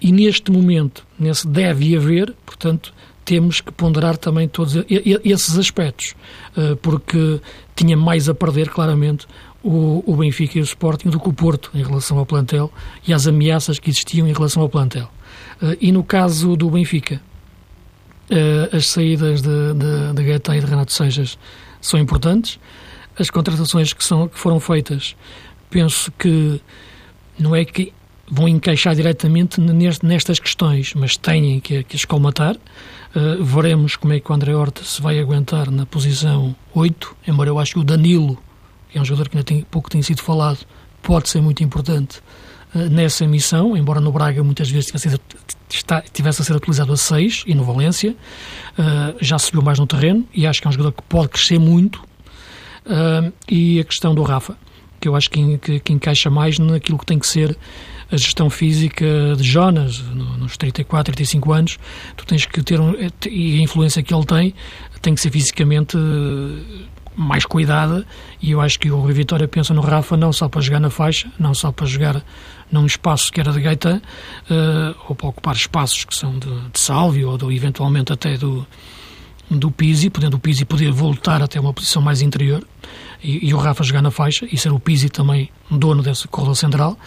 e 0.00 0.12
neste 0.12 0.50
momento, 0.52 1.06
nesse 1.18 1.48
deve 1.48 1.96
haver, 1.96 2.34
portanto, 2.44 2.92
temos 3.24 3.60
que 3.60 3.72
ponderar 3.72 4.16
também 4.16 4.48
todos 4.48 4.74
esses 5.24 5.58
aspectos, 5.58 6.14
porque 6.82 7.40
tinha 7.76 7.96
mais 7.96 8.28
a 8.28 8.34
perder, 8.34 8.70
claramente, 8.70 9.26
o, 9.62 10.02
o 10.06 10.16
Benfica 10.16 10.58
e 10.58 10.60
o 10.60 10.64
Sporting 10.64 11.10
do 11.10 11.20
que 11.20 11.28
o 11.28 11.32
Porto 11.32 11.70
em 11.74 11.82
relação 11.82 12.18
ao 12.18 12.26
plantel 12.26 12.72
e 13.06 13.12
às 13.12 13.26
ameaças 13.26 13.78
que 13.78 13.90
existiam 13.90 14.26
em 14.26 14.32
relação 14.32 14.62
ao 14.62 14.68
plantel. 14.68 15.10
Uh, 15.60 15.76
e 15.80 15.92
no 15.92 16.02
caso 16.02 16.56
do 16.56 16.70
Benfica, 16.70 17.20
uh, 18.30 18.76
as 18.76 18.86
saídas 18.88 19.42
de, 19.42 19.74
de, 19.74 20.14
de 20.14 20.24
Guetta 20.24 20.56
e 20.56 20.60
de 20.60 20.66
Renato 20.66 20.92
Sejas 20.92 21.38
são 21.80 22.00
importantes. 22.00 22.58
As 23.18 23.28
contratações 23.28 23.92
que, 23.92 24.02
são, 24.02 24.28
que 24.28 24.38
foram 24.38 24.58
feitas, 24.58 25.14
penso 25.68 26.10
que 26.12 26.60
não 27.38 27.54
é 27.54 27.64
que 27.64 27.92
vão 28.30 28.48
encaixar 28.48 28.94
diretamente 28.94 29.60
nestas 29.60 30.38
questões, 30.38 30.94
mas 30.94 31.16
têm 31.16 31.58
que, 31.60 31.82
que 31.82 31.96
as 31.96 32.04
colmatar. 32.04 32.56
Uh, 33.14 33.42
veremos 33.42 33.96
como 33.96 34.12
é 34.12 34.20
que 34.20 34.30
o 34.30 34.34
André 34.34 34.54
Horta 34.54 34.84
se 34.84 35.02
vai 35.02 35.18
aguentar 35.18 35.70
na 35.70 35.84
posição 35.84 36.54
8, 36.72 37.16
embora 37.26 37.50
eu 37.50 37.58
acho 37.58 37.74
que 37.74 37.80
o 37.80 37.84
Danilo 37.84 38.38
é 38.94 39.00
um 39.00 39.04
jogador 39.04 39.28
que 39.28 39.36
ainda 39.36 39.44
tem, 39.44 39.62
pouco 39.62 39.90
tem 39.90 40.02
sido 40.02 40.22
falado, 40.22 40.58
pode 41.02 41.28
ser 41.28 41.40
muito 41.40 41.62
importante 41.62 42.20
uh, 42.74 42.78
nessa 42.90 43.26
missão, 43.26 43.76
embora 43.76 44.00
no 44.00 44.12
Braga 44.12 44.42
muitas 44.42 44.70
vezes 44.70 44.86
tivesse, 46.12 46.42
a 46.42 46.44
ser 46.44 46.56
utilizado 46.56 46.92
a 46.92 46.96
6 46.96 47.44
e 47.46 47.54
no 47.54 47.64
Valência, 47.64 48.12
uh, 48.78 49.16
já 49.20 49.38
subiu 49.38 49.62
mais 49.62 49.78
no 49.78 49.86
terreno 49.86 50.26
e 50.34 50.46
acho 50.46 50.60
que 50.60 50.66
é 50.66 50.70
um 50.70 50.72
jogador 50.72 50.92
que 50.92 51.02
pode 51.02 51.28
crescer 51.28 51.58
muito. 51.58 52.02
Uh, 52.86 53.32
e 53.48 53.78
a 53.78 53.84
questão 53.84 54.14
do 54.14 54.22
Rafa, 54.22 54.56
que 55.00 55.08
eu 55.08 55.16
acho 55.16 55.30
que, 55.30 55.40
encaixa 55.90 56.28
mais 56.28 56.58
naquilo 56.58 56.98
que 56.98 57.06
tem 57.06 57.18
que 57.18 57.26
ser 57.26 57.56
a 58.10 58.16
gestão 58.16 58.50
física 58.50 59.06
de 59.36 59.44
Jonas, 59.44 59.98
no, 60.00 60.36
nos 60.36 60.56
34, 60.56 61.14
35 61.14 61.52
anos, 61.52 61.78
tu 62.16 62.26
tens 62.26 62.44
que 62.44 62.62
ter, 62.62 62.80
um, 62.80 62.94
e 63.30 63.60
a 63.60 63.62
influência 63.62 64.02
que 64.02 64.12
ele 64.12 64.26
tem, 64.26 64.54
tem 65.00 65.14
que 65.14 65.20
ser 65.20 65.30
fisicamente 65.30 65.96
mais 67.20 67.44
cuidada 67.44 68.04
e 68.40 68.52
eu 68.52 68.60
acho 68.60 68.78
que 68.78 68.90
o 68.90 68.98
Rui 68.98 69.12
Vitória 69.12 69.46
pensa 69.46 69.74
no 69.74 69.82
Rafa 69.82 70.16
não 70.16 70.32
só 70.32 70.48
para 70.48 70.60
jogar 70.60 70.80
na 70.80 70.90
faixa, 70.90 71.30
não 71.38 71.52
só 71.52 71.70
para 71.70 71.86
jogar 71.86 72.22
num 72.72 72.86
espaço 72.86 73.30
que 73.32 73.40
era 73.40 73.52
de 73.52 73.60
Gaetan 73.60 74.00
uh, 74.50 74.96
ou 75.08 75.14
para 75.14 75.28
ocupar 75.28 75.54
espaços 75.54 76.04
que 76.04 76.14
são 76.14 76.38
de, 76.38 76.48
de 76.48 76.80
Sálvio 76.80 77.30
ou 77.30 77.38
do, 77.38 77.52
eventualmente 77.52 78.12
até 78.12 78.38
do, 78.38 78.66
do 79.50 79.70
Pisi, 79.70 80.08
podendo 80.08 80.36
o 80.36 80.40
Pisi 80.40 80.64
poder 80.64 80.90
voltar 80.92 81.42
até 81.42 81.60
uma 81.60 81.74
posição 81.74 82.00
mais 82.00 82.22
interior 82.22 82.64
e, 83.22 83.48
e, 83.48 83.52
o 83.52 83.58
Rafa 83.58 83.84
jogar 83.84 84.00
na 84.00 84.10
faixa 84.10 84.46
e 84.50 84.56
ser 84.56 84.72
o 84.72 84.80
Pisi 84.80 85.10
também 85.10 85.50
dono 85.70 86.02
dessa 86.02 86.26
corredor 86.26 86.56
central, 86.56 86.98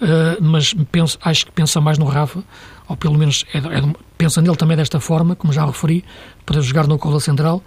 uh, 0.00 0.42
mas 0.42 0.74
penso, 0.90 1.16
acho 1.22 1.46
que 1.46 1.52
pensa 1.52 1.80
mais 1.80 1.96
no 1.96 2.06
Rafa, 2.06 2.42
ou 2.88 2.96
pelo 2.96 3.16
menos 3.16 3.44
é, 3.54 3.58
é, 3.58 3.94
pensa 4.18 4.42
nele 4.42 4.56
também 4.56 4.76
desta 4.76 4.98
forma, 4.98 5.36
como 5.36 5.52
já 5.52 5.64
referi, 5.64 6.04
para 6.44 6.60
jogar 6.60 6.88
no 6.88 6.98
corredor 6.98 7.20
central 7.20 7.62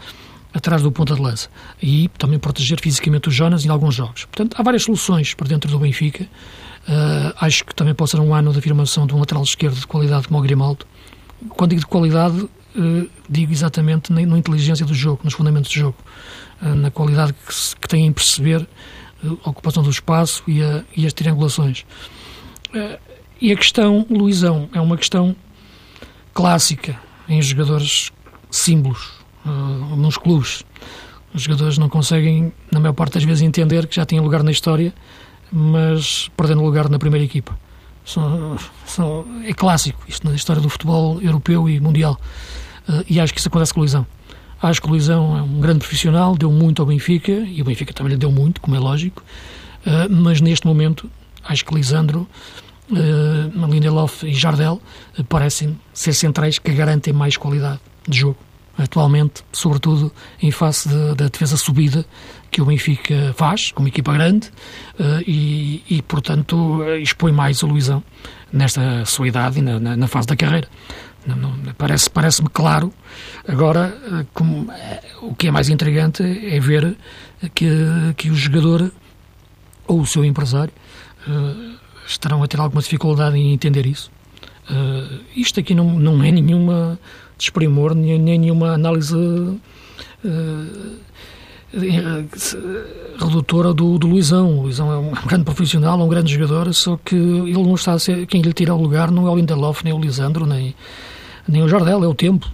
atrás 0.53 0.81
do 0.81 0.91
ponta 0.91 1.15
de 1.15 1.21
lança 1.21 1.49
e 1.81 2.09
também 2.17 2.37
proteger 2.37 2.79
fisicamente 2.79 3.27
o 3.27 3.31
Jonas 3.31 3.65
em 3.65 3.69
alguns 3.69 3.95
jogos. 3.95 4.25
Portanto, 4.25 4.55
há 4.57 4.63
várias 4.63 4.83
soluções 4.83 5.33
para 5.33 5.47
dentro 5.47 5.69
do 5.69 5.79
Benfica. 5.79 6.23
Uh, 6.23 7.33
acho 7.39 7.65
que 7.65 7.73
também 7.73 7.93
pode 7.93 8.11
ser 8.11 8.19
um 8.19 8.33
ano 8.35 8.51
de 8.51 8.59
afirmação 8.59 9.07
de 9.07 9.15
um 9.15 9.19
lateral 9.19 9.43
esquerdo 9.43 9.75
de 9.75 9.87
qualidade 9.87 10.27
como 10.27 10.39
o 10.39 10.43
Grimaldo. 10.43 10.85
Quando 11.49 11.71
digo 11.71 11.81
de 11.81 11.87
qualidade, 11.87 12.37
uh, 12.41 13.09
digo 13.27 13.51
exatamente 13.51 14.11
na, 14.11 14.25
na, 14.25 14.37
inteligência 14.37 14.85
do 14.85 14.93
jogo, 14.93 15.21
nos 15.23 15.33
fundamentos 15.33 15.71
do 15.71 15.75
jogo, 15.75 15.97
uh, 16.61 16.75
na 16.75 16.91
qualidade 16.91 17.33
que, 17.33 17.53
se, 17.53 17.75
que 17.75 17.87
tem 17.87 18.05
em 18.05 18.13
perceber 18.13 18.67
a 19.45 19.49
ocupação 19.49 19.81
do 19.81 19.89
espaço 19.89 20.43
e, 20.45 20.61
a, 20.61 20.83
e 20.95 21.05
as 21.07 21.13
triangulações. 21.13 21.85
e 23.39 23.53
a 23.53 23.55
questão, 23.55 24.05
Luizão, 24.09 24.69
é 24.73 24.81
uma 24.81 24.97
questão 24.97 25.33
clássica 26.33 26.99
em 27.29 27.41
jogadores 27.41 28.11
símbolos 28.51 29.22
uh, 29.45 29.95
nos 29.95 30.17
clubes. 30.17 30.63
Os 31.33 31.43
jogadores 31.43 31.77
não 31.77 31.89
conseguem, 31.89 32.53
na 32.71 32.79
maior 32.79 32.93
parte 32.93 33.13
das 33.13 33.23
vezes, 33.23 33.41
entender 33.41 33.87
que 33.87 33.95
já 33.95 34.05
tinham 34.05 34.23
lugar 34.23 34.43
na 34.43 34.51
história, 34.51 34.93
mas 35.51 36.29
perdendo 36.37 36.63
lugar 36.63 36.89
na 36.89 36.99
primeira 36.99 37.25
equipa. 37.25 37.57
São, 38.05 38.57
são, 38.85 39.25
é 39.45 39.53
clássico 39.53 40.03
isto 40.07 40.27
na 40.27 40.35
história 40.35 40.61
do 40.61 40.69
futebol 40.69 41.21
europeu 41.21 41.69
e 41.69 41.79
mundial. 41.79 42.19
Uh, 42.87 43.03
e 43.09 43.19
acho 43.19 43.33
que 43.33 43.39
isso 43.39 43.47
acontece 43.47 43.73
com 43.73 43.79
o 43.79 43.83
Luizão. 43.83 44.05
Acho 44.61 44.81
que 44.81 44.87
o 44.87 44.91
Luizão 44.91 45.37
é 45.37 45.41
um 45.41 45.59
grande 45.59 45.79
profissional, 45.79 46.35
deu 46.35 46.51
muito 46.51 46.81
ao 46.81 46.85
Benfica, 46.85 47.31
e 47.31 47.61
o 47.61 47.65
Benfica 47.65 47.93
também 47.93 48.13
lhe 48.13 48.17
deu 48.17 48.31
muito, 48.31 48.61
como 48.61 48.75
é 48.75 48.79
lógico, 48.79 49.23
uh, 49.85 50.09
mas 50.09 50.39
neste 50.39 50.67
momento 50.67 51.09
acho 51.43 51.65
que 51.65 51.73
Lisandro, 51.73 52.27
uh, 52.91 53.67
Lindelof 53.67 54.23
e 54.23 54.33
Jardel 54.33 54.81
parecem 55.27 55.77
ser 55.93 56.13
centrais 56.13 56.59
que 56.59 56.71
garantem 56.71 57.13
mais 57.13 57.37
qualidade 57.37 57.79
de 58.07 58.19
jogo 58.19 58.37
atualmente, 58.77 59.43
sobretudo 59.51 60.11
em 60.41 60.51
face 60.51 60.89
de, 60.89 61.15
da 61.15 61.27
defesa 61.27 61.57
subida 61.57 62.05
que 62.51 62.61
o 62.61 62.65
Benfica 62.65 63.33
faz, 63.35 63.71
com 63.71 63.81
uma 63.81 63.89
equipa 63.89 64.13
grande, 64.13 64.47
uh, 64.99 65.21
e, 65.27 65.83
e, 65.89 66.01
portanto, 66.01 66.83
expõe 67.01 67.31
mais 67.31 67.61
o 67.63 67.67
Luizão 67.67 68.03
nesta 68.51 69.05
sua 69.05 69.27
idade 69.27 69.59
e 69.59 69.61
na, 69.61 69.79
na, 69.79 70.07
fase 70.07 70.27
da 70.27 70.35
carreira. 70.35 70.67
Não, 71.25 71.35
não, 71.35 71.73
parece, 71.77 72.09
parece-me 72.09 72.49
claro. 72.49 72.93
Agora, 73.47 73.95
uh, 74.07 74.27
como, 74.33 74.67
o 75.21 75.33
que 75.33 75.47
é 75.47 75.51
mais 75.51 75.69
intrigante 75.69 76.23
é 76.23 76.59
ver 76.59 76.95
que, 77.53 77.69
que 78.17 78.29
o 78.29 78.35
jogador 78.35 78.91
ou 79.87 79.99
o 79.99 80.05
seu 80.05 80.23
empresário 80.23 80.73
estarão 82.05 82.43
a 82.43 82.47
ter 82.47 82.59
alguma 82.59 82.81
dificuldade 82.81 83.37
em 83.37 83.53
entender 83.53 83.85
isso. 83.85 84.11
isto 85.35 85.59
aqui 85.59 85.73
não, 85.73 85.99
não 85.99 86.23
é 86.23 86.31
nenhuma 86.31 86.99
desprimor 87.37 87.93
nem, 87.95 88.19
nem 88.19 88.39
nenhuma 88.39 88.73
análise 88.73 89.15
uh, 89.15 89.59
redutora 93.19 93.73
do, 93.73 93.97
do 93.97 94.07
Luizão. 94.07 94.59
O 94.59 94.61
Luizão 94.63 94.91
é 94.91 94.97
um 94.97 95.11
grande 95.27 95.45
profissional, 95.45 95.99
um 95.99 96.07
grande 96.07 96.33
jogador, 96.33 96.73
só 96.73 96.97
que 96.97 97.15
ele 97.15 97.63
não 97.63 97.75
está 97.75 97.93
a 97.93 97.99
ser. 97.99 98.25
Quem 98.27 98.41
lhe 98.41 98.53
tira 98.53 98.73
o 98.73 98.81
lugar 98.81 99.11
não 99.11 99.27
é 99.27 99.31
o 99.31 99.35
Lindelof, 99.35 99.83
nem 99.83 99.93
o 99.93 99.99
Lisandro, 99.99 100.45
nem, 100.45 100.75
nem 101.47 101.63
o 101.63 101.67
Jardel, 101.67 102.03
é 102.03 102.07
o 102.07 102.13
tempo. 102.13 102.49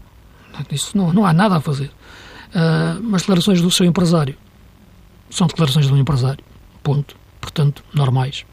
Isso 0.71 0.97
não, 0.97 1.13
não 1.13 1.25
há 1.25 1.33
nada 1.33 1.57
a 1.57 1.61
fazer. 1.61 1.91
Uh, 2.49 3.01
mas 3.03 3.21
declarações 3.21 3.61
do 3.61 3.69
seu 3.69 3.85
empresário 3.85 4.35
são 5.29 5.47
declarações 5.47 5.85
de 5.85 5.93
um 5.93 5.97
empresário. 5.97 6.43
Ponto. 6.81 7.15
Portanto, 7.39 7.83
normais. 7.93 8.45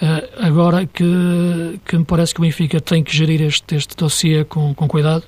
Uh, 0.00 0.46
agora 0.46 0.86
que, 0.86 1.80
que 1.84 1.98
me 1.98 2.04
parece 2.04 2.32
que 2.32 2.40
o 2.40 2.42
Benfica 2.42 2.80
tem 2.80 3.02
que 3.02 3.14
gerir 3.14 3.42
este, 3.42 3.74
este 3.74 3.96
dossiê 3.96 4.44
com, 4.44 4.72
com 4.72 4.86
cuidado, 4.86 5.24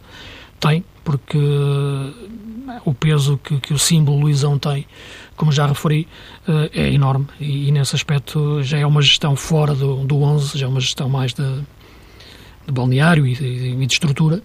tem, 0.60 0.84
porque 1.02 1.36
uh, 1.36 2.14
o 2.84 2.94
peso 2.94 3.36
que, 3.42 3.58
que, 3.58 3.74
o 3.74 3.78
símbolo 3.78 4.20
Luizão 4.20 4.60
tem, 4.60 4.86
como 5.34 5.50
já 5.50 5.66
referi, 5.66 6.06
uh, 6.46 6.70
é 6.72 6.88
enorme 6.88 7.26
e, 7.40 7.66
e, 7.66 7.72
nesse 7.72 7.96
aspecto 7.96 8.62
já 8.62 8.78
é 8.78 8.86
uma 8.86 9.02
gestão 9.02 9.34
fora 9.34 9.74
do, 9.74 10.04
do 10.04 10.22
11, 10.22 10.56
já 10.56 10.66
é 10.66 10.68
uma 10.68 10.80
gestão 10.80 11.08
mais 11.08 11.34
de, 11.34 11.42
de 12.64 12.72
balneário 12.72 13.26
e 13.26 13.34
de, 13.34 13.44
e 13.44 13.86
de 13.86 13.92
estrutura, 13.92 14.40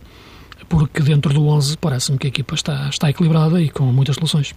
porque 0.67 1.03
dentro 1.03 1.31
do 1.31 1.47
11 1.47 1.77
parece-me 1.77 2.17
que 2.17 2.25
a 2.25 2.29
equipa 2.29 2.55
está, 2.55 2.89
está 2.89 3.11
equilibrada 3.11 3.61
e 3.61 3.69
com 3.69 3.83
muitas 3.83 4.15
soluções. 4.15 4.55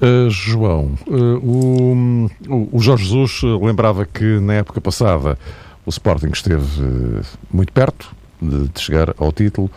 Uh, 0.00 0.30
João, 0.30 0.92
uh, 1.08 1.38
o, 1.42 2.30
o, 2.70 2.80
Jorge 2.80 3.02
Jesus 3.02 3.42
lembrava 3.60 4.06
que 4.06 4.38
na 4.38 4.54
época 4.54 4.80
passada 4.80 5.36
o 5.84 5.90
Sporting 5.90 6.28
esteve 6.32 6.80
uh, 6.80 7.20
muito 7.52 7.72
perto 7.72 8.14
de, 8.40 8.68
de, 8.68 8.80
chegar 8.80 9.12
ao 9.18 9.32
título 9.32 9.68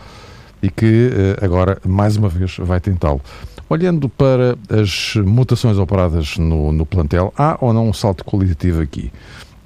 e 0.62 0.70
que 0.70 1.10
agora, 1.42 1.78
mais 1.84 2.16
uma 2.16 2.28
vez, 2.28 2.56
vai 2.58 2.78
tentá-lo. 2.78 3.20
Olhando 3.68 4.08
para 4.08 4.56
as 4.70 5.16
mutações 5.16 5.76
operadas 5.76 6.36
no, 6.36 6.70
no, 6.70 6.86
plantel, 6.86 7.34
há 7.36 7.58
ou 7.60 7.72
não 7.72 7.88
um 7.88 7.92
salto 7.92 8.24
qualitativo 8.24 8.80
aqui? 8.80 9.10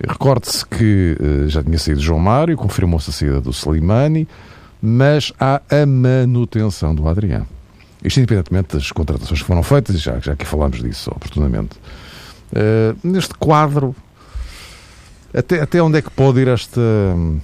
Recorde-se 0.09 0.65
que 0.65 1.19
já 1.49 1.63
tinha 1.63 1.79
saído 1.79 2.01
João 2.01 2.19
Mário, 2.19 2.57
confirmou-se 2.57 3.11
a 3.11 3.13
saída 3.13 3.43
do 3.43 3.51
Slimani, 3.51 4.27
mas 4.81 5.35
há 5.39 5.61
a 5.71 5.85
manutenção 5.85 6.95
do 6.95 7.07
Adriano. 7.07 7.56
Isto 8.05 8.21
independentemente 8.21 8.77
das 8.77 8.91
contratações 8.93 9.41
que 9.41 9.47
foram 9.47 9.63
feitas, 9.63 10.01
já, 10.01 10.19
já 10.19 10.33
aqui 10.33 10.45
falámos 10.45 10.83
disso 10.83 11.11
oportunamente. 11.11 11.77
Uh, 12.53 12.97
neste 13.03 13.35
quadro, 13.35 13.95
até, 15.35 15.61
até 15.61 15.83
onde 15.83 15.99
é 15.99 16.03
que 16.03 16.11
pode 16.11 16.41
ir 16.41 16.49
esta 16.49 16.81
hum, 16.81 17.41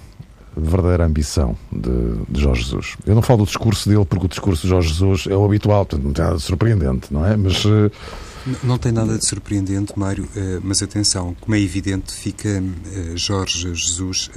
verdadeira 0.56 1.04
ambição 1.04 1.56
de, 1.70 1.90
de, 2.28 2.40
Jorge 2.40 2.62
Jesus? 2.62 2.96
Eu 3.04 3.14
não 3.14 3.22
falo 3.22 3.40
do 3.40 3.46
discurso 3.46 3.88
dele, 3.88 4.04
porque 4.04 4.26
o 4.26 4.28
discurso 4.28 4.62
de 4.62 4.68
Jorge 4.68 4.88
Jesus 4.90 5.26
é 5.28 5.36
o 5.36 5.44
habitual, 5.44 5.84
portanto 5.84 6.06
não 6.06 6.12
tem 6.12 6.24
nada 6.24 6.36
de 6.36 6.42
surpreendente, 6.42 7.12
não 7.12 7.26
é? 7.26 7.36
Mas. 7.36 7.64
Uh... 7.64 7.90
Não 8.64 8.76
tem 8.76 8.90
nada 8.90 9.16
de 9.16 9.24
surpreendente, 9.24 9.96
Mário, 9.96 10.24
uh, 10.24 10.60
mas 10.64 10.82
atenção, 10.82 11.36
como 11.40 11.54
é 11.54 11.60
evidente, 11.60 12.12
fica 12.12 12.62
Jorge 13.14 13.72
Jesus 13.74 14.30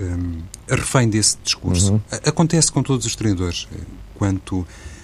refém 0.67 1.09
desse 1.09 1.37
discurso. 1.43 1.93
Uhum. 1.93 2.01
Acontece 2.25 2.71
com 2.71 2.83
todos 2.83 3.05
os 3.05 3.15
treinadores. 3.15 3.67
Quanto 4.15 4.61
eh, 4.61 4.94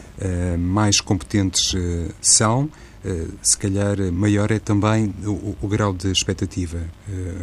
mais 0.58 1.02
competentes 1.02 1.74
uh, 1.74 2.14
são, 2.22 2.64
uh, 2.64 3.28
se 3.42 3.58
calhar 3.58 3.98
maior 4.12 4.52
é 4.52 4.60
também 4.60 5.14
o, 5.26 5.56
o 5.62 5.68
grau 5.68 5.94
de 5.94 6.12
expectativa. 6.12 6.80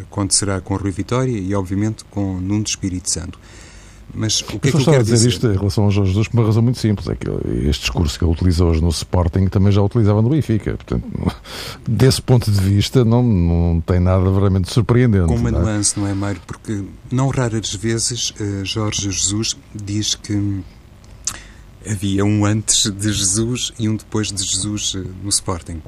acontecerá 0.02 0.60
com 0.60 0.76
Rui 0.76 0.90
Vitória 0.90 1.36
e, 1.36 1.54
obviamente, 1.54 2.04
com 2.04 2.40
Nuno 2.40 2.64
Espírito 2.64 3.10
Santo. 3.10 3.38
Mas 4.14 4.40
o 4.40 4.58
que 4.58 4.68
é 4.68 4.72
que 4.72 4.76
eu 4.78 4.84
quero 4.84 5.02
dizer, 5.02 5.16
dizer 5.16 5.28
isto 5.28 5.46
em 5.46 5.56
relação 5.56 5.84
ao 5.84 5.90
Jorge 5.90 6.12
Jesus 6.12 6.28
por 6.28 6.38
uma 6.38 6.46
razão 6.46 6.62
muito 6.62 6.78
simples, 6.78 7.08
é 7.08 7.14
que 7.14 7.28
este 7.68 7.82
discurso 7.82 8.18
que 8.18 8.24
ele 8.24 8.32
utiliza 8.32 8.64
hoje 8.64 8.80
no 8.80 8.88
Sporting 8.88 9.48
também 9.48 9.70
já 9.70 9.82
utilizava 9.82 10.22
no 10.22 10.30
Benfica. 10.30 10.76
Portanto, 10.76 11.06
desse 11.86 12.22
ponto 12.22 12.50
de 12.50 12.58
vista 12.58 13.04
não, 13.04 13.22
não 13.22 13.82
tem 13.82 14.00
nada 14.00 14.20
verdadeiramente 14.20 14.72
surpreendente. 14.72 15.26
Com 15.26 15.34
uma 15.34 15.50
não 15.50 15.60
é? 15.60 15.62
nuance, 15.62 15.98
não 15.98 16.06
é, 16.06 16.14
Mário? 16.14 16.40
Porque 16.46 16.82
não 17.10 17.28
raras 17.28 17.74
vezes 17.74 18.32
Jorge 18.64 19.10
Jesus 19.10 19.56
diz 19.74 20.14
que 20.14 20.62
havia 21.86 22.24
um 22.24 22.44
antes 22.44 22.90
de 22.90 23.12
Jesus 23.12 23.72
e 23.78 23.88
um 23.88 23.96
depois 23.96 24.32
de 24.32 24.42
Jesus 24.44 24.94
eh, 24.96 25.04
no 25.22 25.28
Sporting. 25.28 25.80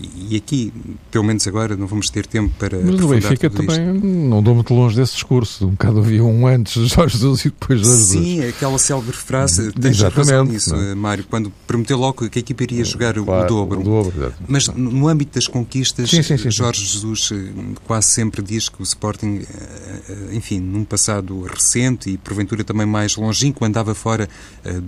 E 0.00 0.36
aqui, 0.36 0.72
pelo 1.10 1.24
menos 1.24 1.46
agora, 1.46 1.76
não 1.76 1.86
vamos 1.86 2.08
ter 2.10 2.26
tempo 2.26 2.52
para. 2.58 2.78
Mas 2.78 2.98
no 2.98 3.08
Benfica 3.08 3.48
também 3.48 3.94
isto. 3.94 4.06
não 4.06 4.42
dou 4.42 4.54
muito 4.54 4.74
longe 4.74 4.96
desse 4.96 5.14
discurso. 5.14 5.66
Um 5.66 5.70
bocado 5.70 6.00
havia 6.00 6.24
um 6.24 6.46
antes 6.46 6.82
de 6.82 6.88
Jorge 6.88 7.18
Jesus 7.18 7.44
e 7.44 7.50
depois 7.50 7.80
de 7.80 7.86
Jesus. 7.86 8.08
Sim, 8.08 8.44
aquela 8.44 8.78
célebre 8.78 9.12
frase. 9.12 9.70
Tens 9.72 10.00
razão 10.00 10.44
nisso, 10.44 10.74
não? 10.74 10.82
É? 10.82 10.94
Mário, 10.94 11.24
quando 11.28 11.52
prometeu 11.66 11.98
logo 11.98 12.28
que 12.28 12.38
a 12.38 12.40
equipa 12.40 12.62
iria 12.64 12.84
jogar 12.84 13.14
claro, 13.14 13.44
o 13.44 13.46
dobro. 13.46 13.80
O 13.80 13.84
dobro 13.84 14.34
Mas 14.48 14.66
no 14.68 15.06
âmbito 15.06 15.34
das 15.34 15.46
conquistas, 15.46 16.10
sim, 16.10 16.22
sim, 16.22 16.36
sim, 16.36 16.50
Jorge 16.50 16.84
Jesus 16.84 17.30
eh, 17.32 17.52
quase 17.86 18.08
sempre 18.08 18.42
diz 18.42 18.68
que 18.68 18.80
o 18.80 18.82
Sporting, 18.82 19.42
eh, 19.42 19.91
enfim, 20.32 20.60
num 20.60 20.84
passado 20.84 21.42
recente 21.42 22.10
e 22.10 22.18
porventura 22.18 22.64
também 22.64 22.86
mais 22.86 23.16
longínquo, 23.16 23.64
andava 23.64 23.94
fora 23.94 24.28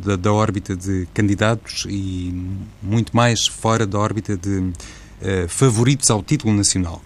da, 0.05 0.17
da 0.17 0.33
órbita 0.33 0.77
de 0.77 1.07
candidatos 1.15 1.87
e 1.89 2.33
muito 2.83 3.15
mais 3.15 3.47
fora 3.47 3.87
da 3.87 3.99
órbita 3.99 4.37
de 4.37 4.73
eh, 5.27 5.47
favoritos 5.49 6.11
ao 6.11 6.23
título 6.23 6.53
nacional. 6.53 7.01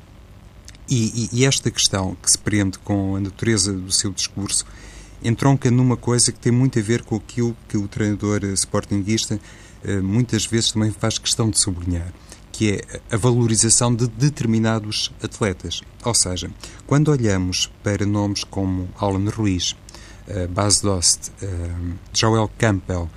E, 0.90 1.28
e, 1.32 1.40
e, 1.40 1.44
esta 1.44 1.70
questão, 1.70 2.16
que 2.20 2.28
se 2.28 2.36
prende 2.36 2.76
com 2.78 3.14
a 3.14 3.20
natureza 3.20 3.72
do 3.72 3.92
seu 3.92 4.10
discurso, 4.10 4.66
entronca 5.22 5.70
numa 5.70 5.96
coisa 5.96 6.32
que 6.32 6.38
tem 6.40 6.50
muito 6.50 6.78
a 6.80 6.82
ver 6.82 7.02
com 7.02 7.14
aquilo 7.14 7.56
que 7.68 7.76
o 7.76 7.86
treinador 7.86 8.42
sportinguista 8.54 9.38
muitas 10.02 10.44
vezes 10.44 10.72
também 10.72 10.90
faz 10.90 11.18
questão 11.18 11.48
de 11.48 11.60
sublinhar 11.60 12.12
que 12.58 12.72
é 12.72 13.00
a 13.14 13.16
valorização 13.16 13.94
de 13.94 14.08
determinados 14.08 15.12
atletas. 15.22 15.80
Ou 16.04 16.12
seja, 16.12 16.50
quando 16.88 17.12
olhamos 17.12 17.70
para 17.84 18.04
nomes 18.04 18.42
como 18.42 18.88
Alan 18.98 19.30
Ruiz, 19.30 19.76
uh, 20.26 20.48
Bas 20.48 20.80
Dost, 20.80 21.30
uh, 21.40 21.94
Joel 22.12 22.50
Campbell, 22.58 23.08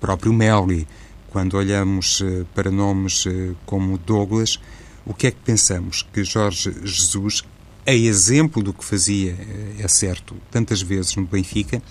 próprio 0.00 0.32
Melly, 0.32 0.88
quando 1.28 1.58
olhamos 1.58 2.22
uh, 2.22 2.46
para 2.54 2.70
nomes 2.70 3.24
como 3.66 3.98
Douglas, 3.98 4.58
o 5.04 5.12
que 5.12 5.26
é 5.26 5.30
que 5.30 5.40
pensamos? 5.44 6.02
Que 6.10 6.24
Jorge 6.24 6.74
Jesus, 6.82 7.44
a 7.86 7.92
exemplo 7.92 8.62
do 8.62 8.72
que 8.72 8.82
fazia, 8.82 9.36
é 9.78 9.86
certo, 9.88 10.34
tantas 10.50 10.80
vezes 10.80 11.14
no 11.16 11.26
Benfica, 11.26 11.82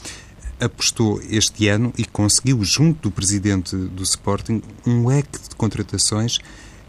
apostou 0.60 1.22
este 1.30 1.68
ano 1.68 1.94
e 2.00 2.04
conseguiu, 2.04 2.64
junto 2.64 3.10
do 3.10 3.12
presidente 3.12 3.76
do 3.76 4.02
Sporting, 4.02 4.64
um 4.88 5.06
leque 5.06 5.38
de 5.50 5.56
contratações 5.56 6.40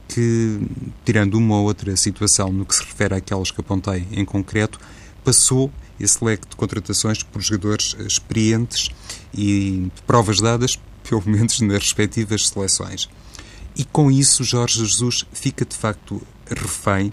que, 0.08 0.60
tirando 1.04 1.34
uma 1.34 1.56
ou 1.56 1.64
outra 1.64 1.96
situação 1.96 2.52
no 2.52 2.64
que 2.64 2.74
se 2.74 2.82
refere 2.82 3.14
àquelas 3.14 3.50
que 3.50 3.60
apontei 3.60 4.06
em 4.12 4.24
concreto, 4.24 4.78
passou 5.24 5.72
esse 5.98 6.24
leque 6.24 6.48
de 6.48 6.56
contratações 6.56 7.22
por 7.22 7.40
jogadores 7.40 7.96
experientes 7.98 8.90
e 9.34 9.90
provas 10.06 10.40
dadas, 10.40 10.78
pelo 11.08 11.22
menos 11.26 11.60
nas 11.60 11.82
respectivas 11.82 12.48
seleções. 12.48 13.08
E 13.76 13.84
com 13.84 14.10
isso, 14.10 14.42
Jorge 14.42 14.78
Jesus 14.78 15.24
fica 15.32 15.64
de 15.64 15.76
facto 15.76 16.22
refém, 16.48 17.12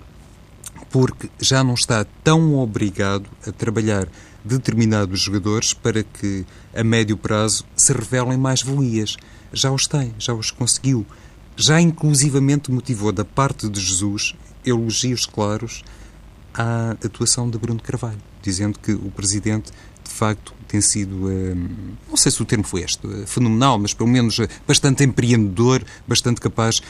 porque 0.89 1.29
já 1.39 1.63
não 1.63 1.73
está 1.73 2.05
tão 2.23 2.55
obrigado 2.55 3.29
a 3.45 3.51
trabalhar 3.51 4.07
determinados 4.43 5.21
jogadores 5.21 5.73
para 5.73 6.03
que, 6.03 6.45
a 6.73 6.83
médio 6.83 7.17
prazo, 7.17 7.65
se 7.75 7.91
revelem 7.93 8.37
mais 8.37 8.61
valias. 8.61 9.17
Já 9.51 9.71
os 9.71 9.87
tem, 9.87 10.13
já 10.17 10.33
os 10.33 10.51
conseguiu 10.51 11.05
já 11.55 11.79
inclusivamente 11.79 12.71
motivou 12.71 13.11
da 13.11 13.25
parte 13.25 13.69
de 13.69 13.79
Jesus 13.79 14.35
elogios 14.65 15.25
claros 15.25 15.83
à 16.53 16.91
atuação 16.91 17.49
de 17.49 17.57
Bruno 17.57 17.81
Carvalho, 17.81 18.21
dizendo 18.41 18.79
que 18.79 18.91
o 18.91 19.11
Presidente, 19.11 19.71
de 20.03 20.11
facto, 20.11 20.53
tem 20.73 20.81
sido, 20.81 21.29
eh, 21.29 21.53
não 22.09 22.17
sei 22.17 22.31
se 22.31 22.41
o 22.41 22.45
termo 22.45 22.63
foi 22.63 22.81
este, 22.81 23.05
eh, 23.05 23.27
fenomenal, 23.27 23.77
mas 23.77 23.93
pelo 23.93 24.09
menos 24.09 24.39
eh, 24.39 24.47
bastante 24.67 25.03
empreendedor, 25.03 25.83
bastante 26.07 26.41
capaz 26.41 26.81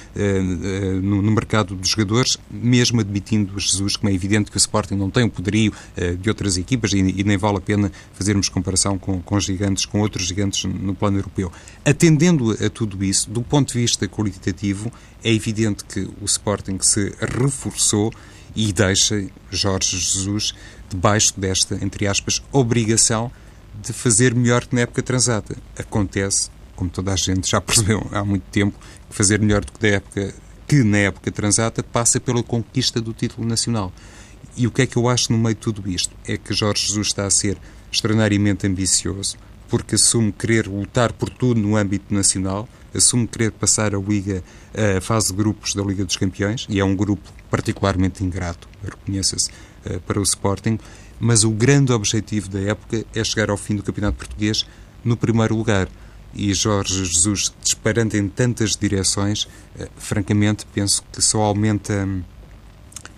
no 1.02 1.32
mercado 1.32 1.76
dos 1.76 1.90
jogadores, 1.90 2.38
mesmo 2.50 3.02
admitindo 3.02 3.60
Jesus, 3.60 3.98
como 3.98 4.10
é 4.10 4.14
evidente 4.14 4.50
que 4.50 4.56
o 4.56 4.60
Sporting 4.60 4.96
não 4.96 5.10
tem 5.10 5.26
o 5.26 5.30
poderio 5.30 5.74
de 6.20 6.30
outras 6.30 6.58
equipas 6.58 6.94
e 6.94 7.24
nem 7.24 7.38
vale 7.38 7.58
a 7.58 7.62
pena 7.62 7.92
fazermos 8.14 8.48
comparação 8.48 8.98
com, 8.98 9.22
com 9.22 9.40
gigantes, 9.40 9.86
com 9.86 10.00
outros 10.00 10.28
gigantes 10.28 10.64
no 10.64 10.96
plano 10.96 11.18
europeu. 11.18 11.52
Atendendo 11.84 12.52
a 12.52 12.70
tudo 12.70 13.04
isso, 13.04 13.30
do 13.30 13.42
ponto 13.42 13.74
de 13.74 13.80
vista 13.80 14.08
qualitativo, 14.08 14.92
é 15.24 15.34
evidente 15.34 15.84
que 15.84 16.08
o 16.22 16.26
Sporting 16.26 16.78
se 16.82 17.14
reforçou 17.20 18.14
e 18.56 18.72
deixa 18.72 19.26
Jorge 19.52 19.98
Jesus 19.98 20.54
debaixo 20.90 21.34
desta, 21.38 21.78
entre 21.84 22.08
aspas, 22.08 22.42
obrigação 22.52 23.32
de 23.88 23.94
fazer 23.94 24.34
melhor 24.34 24.66
que 24.66 24.76
na 24.76 24.82
época 24.82 25.02
transata. 25.02 25.56
Acontece, 25.78 26.50
como 26.76 26.90
toda 26.90 27.12
a 27.14 27.16
gente 27.16 27.50
já 27.50 27.60
percebeu 27.62 28.08
há 28.12 28.24
muito 28.24 28.44
tempo, 28.52 28.78
que 29.10 29.16
fazer 29.16 29.40
melhor 29.40 29.64
do 29.64 29.72
que, 29.72 29.88
na 29.88 29.96
época, 29.96 30.34
que 30.68 30.84
na 30.84 30.98
época 30.98 31.32
transata 31.32 31.84
passa 31.84 32.20
pela 32.20 32.42
conquista 32.44 33.02
do 33.02 33.14
título 33.14 33.48
nacional. 33.48 33.92
E 34.56 34.68
o 34.68 34.72
que 34.72 34.84
é 34.84 34.86
que 34.86 34.98
eu 34.98 35.10
acho 35.10 35.32
no 35.32 35.38
meio 35.38 35.56
de 35.56 35.62
tudo 35.62 35.90
isto? 35.90 36.16
É 36.28 36.38
que 36.38 36.54
Jorge 36.54 36.88
Jesus 36.88 37.08
está 37.08 37.26
a 37.26 37.30
ser 37.30 37.58
extraordinariamente 37.92 38.68
ambicioso, 38.68 39.38
porque 39.68 39.96
assume 39.96 40.32
querer 40.32 40.68
lutar 40.68 41.12
por 41.12 41.30
tudo 41.30 41.60
no 41.60 41.76
âmbito 41.76 42.14
nacional, 42.14 42.68
assume 42.94 43.28
querer 43.28 43.52
passar 43.52 43.96
a 43.96 44.00
Liga, 44.00 44.44
a 44.98 45.02
fase 45.02 45.28
de 45.28 45.34
grupos 45.34 45.74
da 45.74 45.84
Liga 45.84 46.06
dos 46.06 46.16
Campeões, 46.16 46.68
e 46.70 46.80
é 46.80 46.86
um 46.86 46.96
grupo 46.96 47.32
particularmente 47.50 48.24
ingrato, 48.24 48.68
reconheça-se, 48.84 49.50
eh, 49.86 50.00
para 50.06 50.20
o 50.20 50.24
Sporting, 50.24 50.80
mas 51.24 51.46
o 51.46 51.52
grande 51.52 51.94
objetivo 51.94 52.50
da 52.50 52.60
época 52.60 53.06
é 53.16 53.24
chegar 53.24 53.50
ao 53.50 53.56
fim 53.56 53.78
do 53.78 53.82
Campeonato 53.82 54.18
Português 54.18 54.66
no 55.06 55.16
primeiro 55.16 55.56
lugar. 55.56 55.88
E 56.34 56.54
Jorge 56.54 57.06
Jesus, 57.06 57.54
disparando 57.62 58.18
em 58.18 58.28
tantas 58.28 58.76
direções, 58.76 59.48
eh, 59.80 59.88
francamente 59.96 60.66
penso 60.74 61.02
que 61.14 61.22
só 61.22 61.44
aumenta 61.44 61.94
hum, 61.94 62.24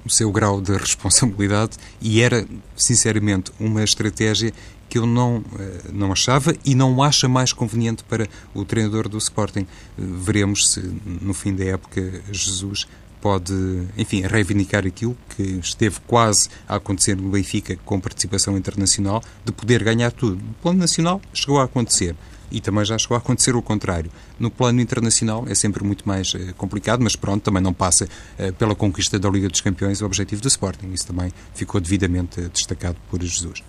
o 0.06 0.10
seu 0.10 0.32
grau 0.32 0.62
de 0.62 0.74
responsabilidade 0.78 1.78
e 2.00 2.22
era, 2.22 2.46
sinceramente, 2.78 3.52
uma 3.60 3.84
estratégia 3.84 4.54
que 4.88 5.00
eu 5.00 5.08
não, 5.08 5.44
eh, 5.58 5.90
não 5.92 6.12
achava 6.12 6.56
e 6.64 6.76
não 6.76 7.02
acha 7.02 7.28
mais 7.28 7.52
conveniente 7.54 8.04
para 8.04 8.30
o 8.54 8.64
treinador 8.64 9.10
do 9.10 9.18
Sporting. 9.18 9.66
Veremos 9.98 10.74
se 10.74 10.80
no 11.22 11.34
fim 11.34 11.56
da 11.56 11.64
época 11.64 12.22
Jesus 12.32 12.86
pode, 13.26 13.56
enfim, 13.98 14.22
reivindicar 14.22 14.86
aquilo 14.86 15.18
que 15.36 15.42
esteve 15.42 16.00
quase 16.06 16.48
a 16.70 16.76
acontecer 16.76 17.18
no 17.18 17.32
Benfica 17.32 17.76
com 17.84 18.00
participação 18.00 18.56
internacional, 18.56 19.20
de 19.44 19.52
poder 19.52 19.84
ganhar 19.84 20.12
tudo. 20.12 20.36
No 20.36 20.54
plano 20.62 20.78
nacional 20.78 21.20
chegou 21.34 21.60
a 21.60 21.64
acontecer 21.64 22.16
e 22.52 22.62
também 22.62 22.86
já 22.86 22.96
chegou 23.00 23.16
a 23.16 23.18
acontecer 23.18 23.56
o 23.56 23.64
contrário. 23.64 24.12
No 24.40 24.52
plano 24.52 24.80
internacional 24.80 25.44
é 25.48 25.56
sempre 25.56 25.84
muito 25.84 26.08
mais 26.08 26.36
uh, 26.36 26.54
complicado, 26.56 27.02
mas 27.02 27.16
pronto, 27.16 27.42
também 27.42 27.64
não 27.64 27.74
passa 27.74 28.06
uh, 28.06 28.54
pela 28.54 28.76
conquista 28.76 29.18
da 29.18 29.28
Liga 29.28 29.50
dos 29.50 29.60
Campeões 29.60 30.04
o 30.04 30.06
objetivo 30.06 30.40
do 30.40 30.48
Sporting. 30.48 30.92
Isso 30.94 31.08
também 31.08 31.34
ficou 31.56 31.82
devidamente 31.82 32.40
uh, 32.40 32.48
destacado 32.48 32.98
por 33.10 33.20
Jesus. 33.24 33.64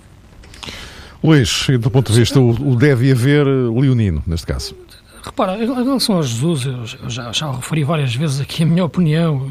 Luís, 1.24 1.66
do 1.80 1.90
ponto 1.90 2.12
de 2.12 2.18
vista, 2.18 2.38
o, 2.38 2.50
o 2.50 2.76
deve 2.76 3.10
haver 3.10 3.46
leonino, 3.46 4.22
neste 4.26 4.46
caso. 4.46 4.76
Repara, 5.26 5.58
em 5.60 5.66
relação 5.66 6.14
ao 6.14 6.22
Jesus, 6.22 6.64
eu 6.66 7.10
já, 7.10 7.32
já 7.32 7.50
referi 7.50 7.82
várias 7.82 8.14
vezes 8.14 8.40
aqui 8.40 8.62
a 8.62 8.66
minha 8.66 8.84
opinião, 8.84 9.44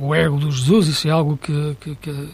o 0.00 0.12
ego 0.12 0.36
do 0.36 0.50
Jesus, 0.50 0.88
isso 0.88 1.06
é 1.06 1.12
algo 1.12 1.36
que, 1.36 1.76
que, 1.80 1.94
que 1.94 2.28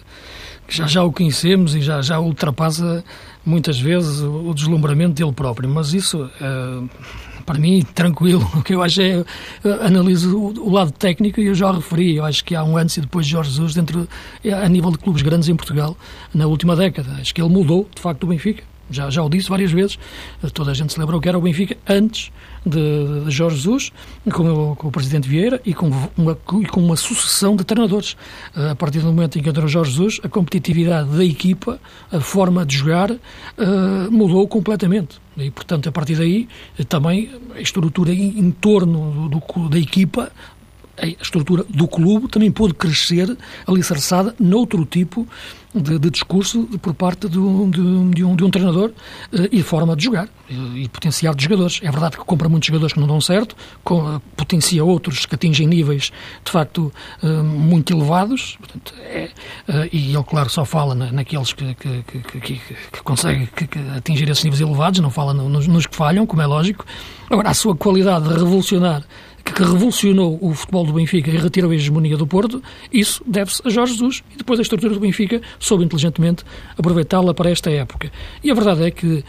já 0.71 0.87
já 0.87 1.05
o 1.05 1.13
conhecemos 1.13 1.75
e 1.75 1.83
já, 1.83 2.01
já 2.01 2.19
ultrapassa 2.19 3.05
muitas 3.45 3.79
vezes 3.79 4.21
o, 4.21 4.49
o 4.49 4.55
deslumbramento 4.55 5.13
dele 5.13 5.33
próprio, 5.33 5.69
mas 5.69 5.93
isso, 5.93 6.31
é, 6.41 7.43
para 7.45 7.59
mim, 7.59 7.83
tranquilo. 7.95 8.49
O 8.57 8.63
que 8.63 8.75
eu 8.75 8.83
acho 8.83 9.03
é, 9.03 9.23
analiso 9.83 10.35
o, 10.35 10.69
o, 10.69 10.73
lado 10.73 10.91
técnico 10.91 11.41
e 11.43 11.47
eu 11.47 11.55
já 11.55 11.71
referi, 11.71 12.17
eu 12.17 12.25
acho 12.25 12.43
que 12.43 12.55
há 12.55 12.65
um 12.65 12.79
antes 12.79 12.97
e 12.97 13.03
depois 13.03 13.27
de 13.27 13.33
Jorge 13.33 13.51
Jesus 13.51 13.75
dentro, 13.75 14.09
a 14.65 14.67
nível 14.67 14.91
de 14.91 14.99
clubes 14.99 15.21
grandes 15.21 15.51
em 15.51 15.57
Portugal, 15.57 15.95
na 16.33 16.47
última 16.47 16.75
década. 16.75 17.19
Acho 17.21 17.35
que 17.35 17.43
ele 17.43 17.51
mudou, 17.51 17.87
de 17.95 18.01
facto, 18.01 18.25
o 18.25 18.29
Benfica 18.29 18.65
já, 18.91 19.11
já 19.11 19.23
o 19.23 19.29
disse 19.29 19.51
várias 19.51 19.71
vezes, 19.71 19.99
toda 20.55 20.71
a 20.71 20.75
gente 20.75 20.93
se 20.93 20.99
lembra 20.99 21.17
o 21.17 21.21
que 21.21 21.29
era 21.29 21.37
o 21.37 21.43
Benfica 21.43 21.77
antes 21.87 22.33
de, 22.65 23.31
Jorge 23.31 23.57
Jesus, 23.57 23.93
com 24.33 24.71
o, 24.71 24.77
com 24.77 24.89
o 24.89 24.91
Presidente 24.91 25.29
Vieira 25.29 25.61
e 25.65 25.75
com, 25.75 25.91
uma, 26.17 26.35
com 26.35 26.81
uma 26.81 26.97
sucessão 26.97 27.57
de 27.57 27.65
treinadores. 27.65 28.17
A 28.55 28.75
partir 28.75 29.01
do 29.01 29.07
momento 29.07 29.39
em 29.39 29.43
que 29.43 29.49
entrou 29.49 29.69
Jorge 29.69 29.93
Jesus, 29.93 30.21
a 30.23 30.29
competitividade 30.29 31.11
da 31.11 31.25
equipa, 31.25 31.81
a 32.11 32.21
forma 32.21 32.65
de 32.65 32.77
jogar, 32.77 33.11
uh, 33.11 33.19
mudou 34.11 34.47
completamente. 34.49 35.21
E, 35.37 35.51
portanto, 35.51 35.89
a 35.89 35.93
partir 35.93 36.17
daí, 36.17 36.49
também 36.89 37.31
a 37.55 37.61
estrutura 37.61 38.13
em, 38.13 38.39
em 38.39 38.51
torno 38.51 39.29
do, 39.29 39.39
do, 39.39 39.69
da 39.69 39.79
equipa 39.79 40.33
a 41.01 41.07
estrutura 41.07 41.65
do 41.69 41.87
clube 41.87 42.29
também 42.29 42.51
pôde 42.51 42.75
crescer 42.75 43.37
alicerçada 43.67 44.35
noutro 44.39 44.85
tipo 44.85 45.27
de, 45.75 45.99
de 45.99 46.11
discurso 46.11 46.65
por 46.81 46.95
parte 46.95 47.29
de 47.29 47.39
um, 47.39 47.71
de, 47.71 48.25
um, 48.25 48.35
de 48.35 48.45
um 48.45 48.51
treinador 48.51 48.91
uh, 48.91 49.49
e 49.53 49.63
forma 49.63 49.95
de 49.95 50.05
jogar 50.05 50.29
e, 50.49 50.85
e 50.85 50.89
potenciar 50.89 51.35
de 51.35 51.45
jogadores. 51.45 51.81
É 51.83 51.91
verdade 51.91 52.17
que 52.17 52.25
compra 52.25 52.49
muitos 52.49 52.67
jogadores 52.67 52.93
que 52.93 53.01
não 53.01 53.07
dão 53.07 53.21
certo, 53.21 53.55
uh, 53.91 54.21
potencia 54.37 54.85
outros 54.85 55.27
que 55.27 55.35
atingem 55.35 55.67
níveis 55.67 56.11
de 56.45 56.51
facto 56.51 56.93
muito 57.23 57.93
elevados, 57.93 58.57
portanto, 58.59 58.95
é, 59.01 59.31
e 59.93 60.15
ele, 60.15 60.25
claro, 60.25 60.49
só 60.49 60.65
fala 60.65 60.95
na, 60.95 61.13
naqueles 61.13 61.53
que, 61.53 61.75
que, 61.75 62.03
que, 62.03 62.41
que, 62.41 62.61
que 62.93 63.03
conseguem 63.03 63.47
que, 63.47 63.67
atingir 63.97 64.29
esses 64.29 64.43
níveis 64.45 64.61
elevados, 64.61 65.01
não 65.01 65.11
fala 65.11 65.35
nos, 65.35 65.67
nos 65.67 65.87
que 65.87 65.95
falham, 65.95 66.27
como 66.27 66.41
é 66.43 66.47
lógico. 66.47 66.85
Agora, 67.31 67.51
a 67.51 67.55
sua 67.55 67.77
qualidade 67.77 68.29
de 68.29 68.35
revolucionar 68.35 69.05
que 69.53 69.63
revolucionou 69.63 70.39
o 70.41 70.55
futebol 70.55 70.85
do 70.85 70.93
Benfica 70.93 71.31
e 71.31 71.37
retirou 71.37 71.71
a 71.71 71.75
hegemonia 71.75 72.17
do 72.17 72.27
Porto, 72.27 72.63
isso 72.93 73.23
deve-se 73.27 73.63
a 73.65 73.71
Jorge 73.71 73.93
Jesus 73.95 74.23
e 74.35 74.39
depois 74.39 74.59
a 74.59 74.63
estrutura 74.63 74.95
do 74.95 75.01
Benfica 75.01 75.41
soube 75.59 75.85
inteligentemente 75.85 76.45
aproveitá-la 76.77 77.35
para 77.35 77.51
esta 77.51 77.71
época. 77.71 78.11
E 78.43 78.51
a 78.51 78.55
verdade 78.55 78.85
é 78.85 78.91
que 78.91 79.25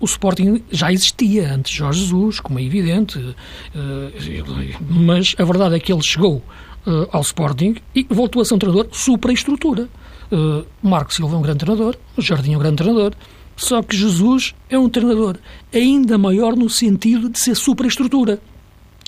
o 0.00 0.04
Sporting 0.04 0.62
já 0.70 0.92
existia 0.92 1.52
antes 1.54 1.72
de 1.72 1.78
Jorge 1.78 2.00
Jesus, 2.00 2.40
como 2.40 2.58
é 2.58 2.62
evidente, 2.62 3.18
eh, 3.74 4.74
mas 4.88 5.34
a 5.38 5.44
verdade 5.44 5.76
é 5.76 5.80
que 5.80 5.92
ele 5.92 6.02
chegou 6.02 6.42
eh, 6.86 7.08
ao 7.12 7.22
Sporting 7.22 7.76
e 7.94 8.06
voltou 8.10 8.42
a 8.42 8.44
ser 8.44 8.54
um 8.54 8.58
treinador 8.58 8.88
supra-estrutura. 8.92 9.88
Eh, 10.30 10.64
Marco 10.82 11.14
Silva 11.14 11.34
é 11.34 11.38
um 11.38 11.42
grande 11.42 11.60
treinador, 11.60 11.96
Jardim 12.18 12.52
é 12.52 12.56
um 12.56 12.60
grande 12.60 12.76
treinador, 12.76 13.14
só 13.56 13.82
que 13.82 13.96
Jesus 13.96 14.54
é 14.68 14.78
um 14.78 14.88
treinador 14.88 15.38
ainda 15.72 16.18
maior 16.18 16.56
no 16.56 16.68
sentido 16.68 17.28
de 17.30 17.38
ser 17.38 17.54
supra-estrutura. 17.54 18.40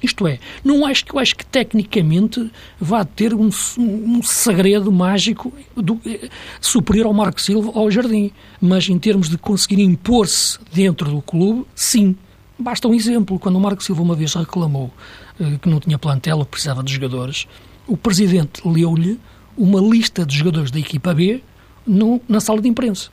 Isto 0.06 0.24
é, 0.28 0.38
não 0.62 0.86
acho 0.86 1.04
que 1.04 1.12
eu 1.12 1.18
acho 1.18 1.34
que 1.34 1.44
tecnicamente 1.44 2.48
vá 2.80 3.04
ter 3.04 3.34
um, 3.34 3.50
um 3.76 4.22
segredo 4.22 4.92
mágico 4.92 5.52
do, 5.74 6.00
eh, 6.06 6.28
superior 6.60 7.06
ao 7.06 7.12
Marco 7.12 7.40
Silva 7.40 7.72
ou 7.74 7.82
ao 7.82 7.90
Jardim, 7.90 8.30
mas 8.60 8.88
em 8.88 8.96
termos 9.00 9.28
de 9.28 9.36
conseguir 9.36 9.82
impor-se 9.82 10.60
dentro 10.72 11.10
do 11.10 11.20
clube, 11.20 11.66
sim. 11.74 12.14
Basta 12.56 12.86
um 12.86 12.94
exemplo. 12.94 13.36
Quando 13.36 13.56
o 13.56 13.60
Marco 13.60 13.82
Silva 13.82 14.00
uma 14.00 14.14
vez 14.14 14.32
reclamou 14.34 14.92
uh, 15.40 15.58
que 15.58 15.68
não 15.68 15.80
tinha 15.80 15.98
plantel, 15.98 16.44
precisava 16.44 16.84
de 16.84 16.94
jogadores, 16.94 17.48
o 17.84 17.96
presidente 17.96 18.62
leu-lhe 18.64 19.18
uma 19.58 19.80
lista 19.80 20.24
de 20.24 20.38
jogadores 20.38 20.70
da 20.70 20.78
equipa 20.78 21.12
B 21.12 21.42
no, 21.84 22.20
na 22.28 22.38
sala 22.38 22.62
de 22.62 22.68
imprensa. 22.68 23.10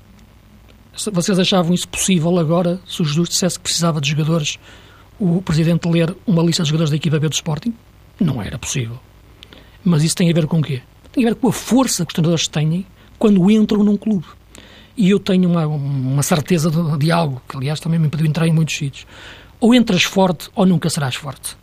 Vocês 1.11 1.39
achavam 1.39 1.73
isso 1.73 1.87
possível 1.87 2.37
agora, 2.37 2.79
se 2.85 3.01
o 3.01 3.05
Jesus 3.05 3.29
dissesse 3.29 3.57
que 3.57 3.63
precisava 3.63 3.99
de 3.99 4.11
jogadores, 4.11 4.59
o 5.19 5.41
presidente 5.41 5.87
ler 5.87 6.15
uma 6.25 6.43
lista 6.43 6.63
de 6.63 6.69
jogadores 6.69 6.89
da 6.89 6.95
equipa 6.95 7.19
B 7.19 7.29
do 7.29 7.33
Sporting? 7.33 7.73
Não 8.19 8.41
era 8.41 8.57
possível. 8.57 8.99
Mas 9.83 10.03
isso 10.03 10.15
tem 10.15 10.29
a 10.29 10.33
ver 10.33 10.47
com 10.47 10.59
o 10.59 10.61
quê? 10.61 10.81
Tem 11.11 11.25
a 11.25 11.29
ver 11.29 11.35
com 11.35 11.47
a 11.47 11.53
força 11.53 12.05
que 12.05 12.11
os 12.11 12.13
treinadores 12.13 12.47
têm 12.47 12.85
quando 13.19 13.49
entram 13.49 13.83
num 13.83 13.97
clube. 13.97 14.25
E 14.95 15.09
eu 15.09 15.19
tenho 15.19 15.49
uma, 15.49 15.65
uma 15.65 16.23
certeza 16.23 16.69
de, 16.69 16.97
de, 16.97 17.11
algo, 17.11 17.41
que 17.47 17.57
aliás 17.57 17.79
também 17.79 17.99
me 17.99 18.07
impediu 18.07 18.27
entrar 18.27 18.47
em 18.47 18.53
muitos 18.53 18.75
sítios. 18.75 19.07
Ou 19.59 19.73
entras 19.73 20.03
forte 20.03 20.49
ou 20.55 20.65
nunca 20.65 20.89
serás 20.89 21.15
forte. 21.15 21.57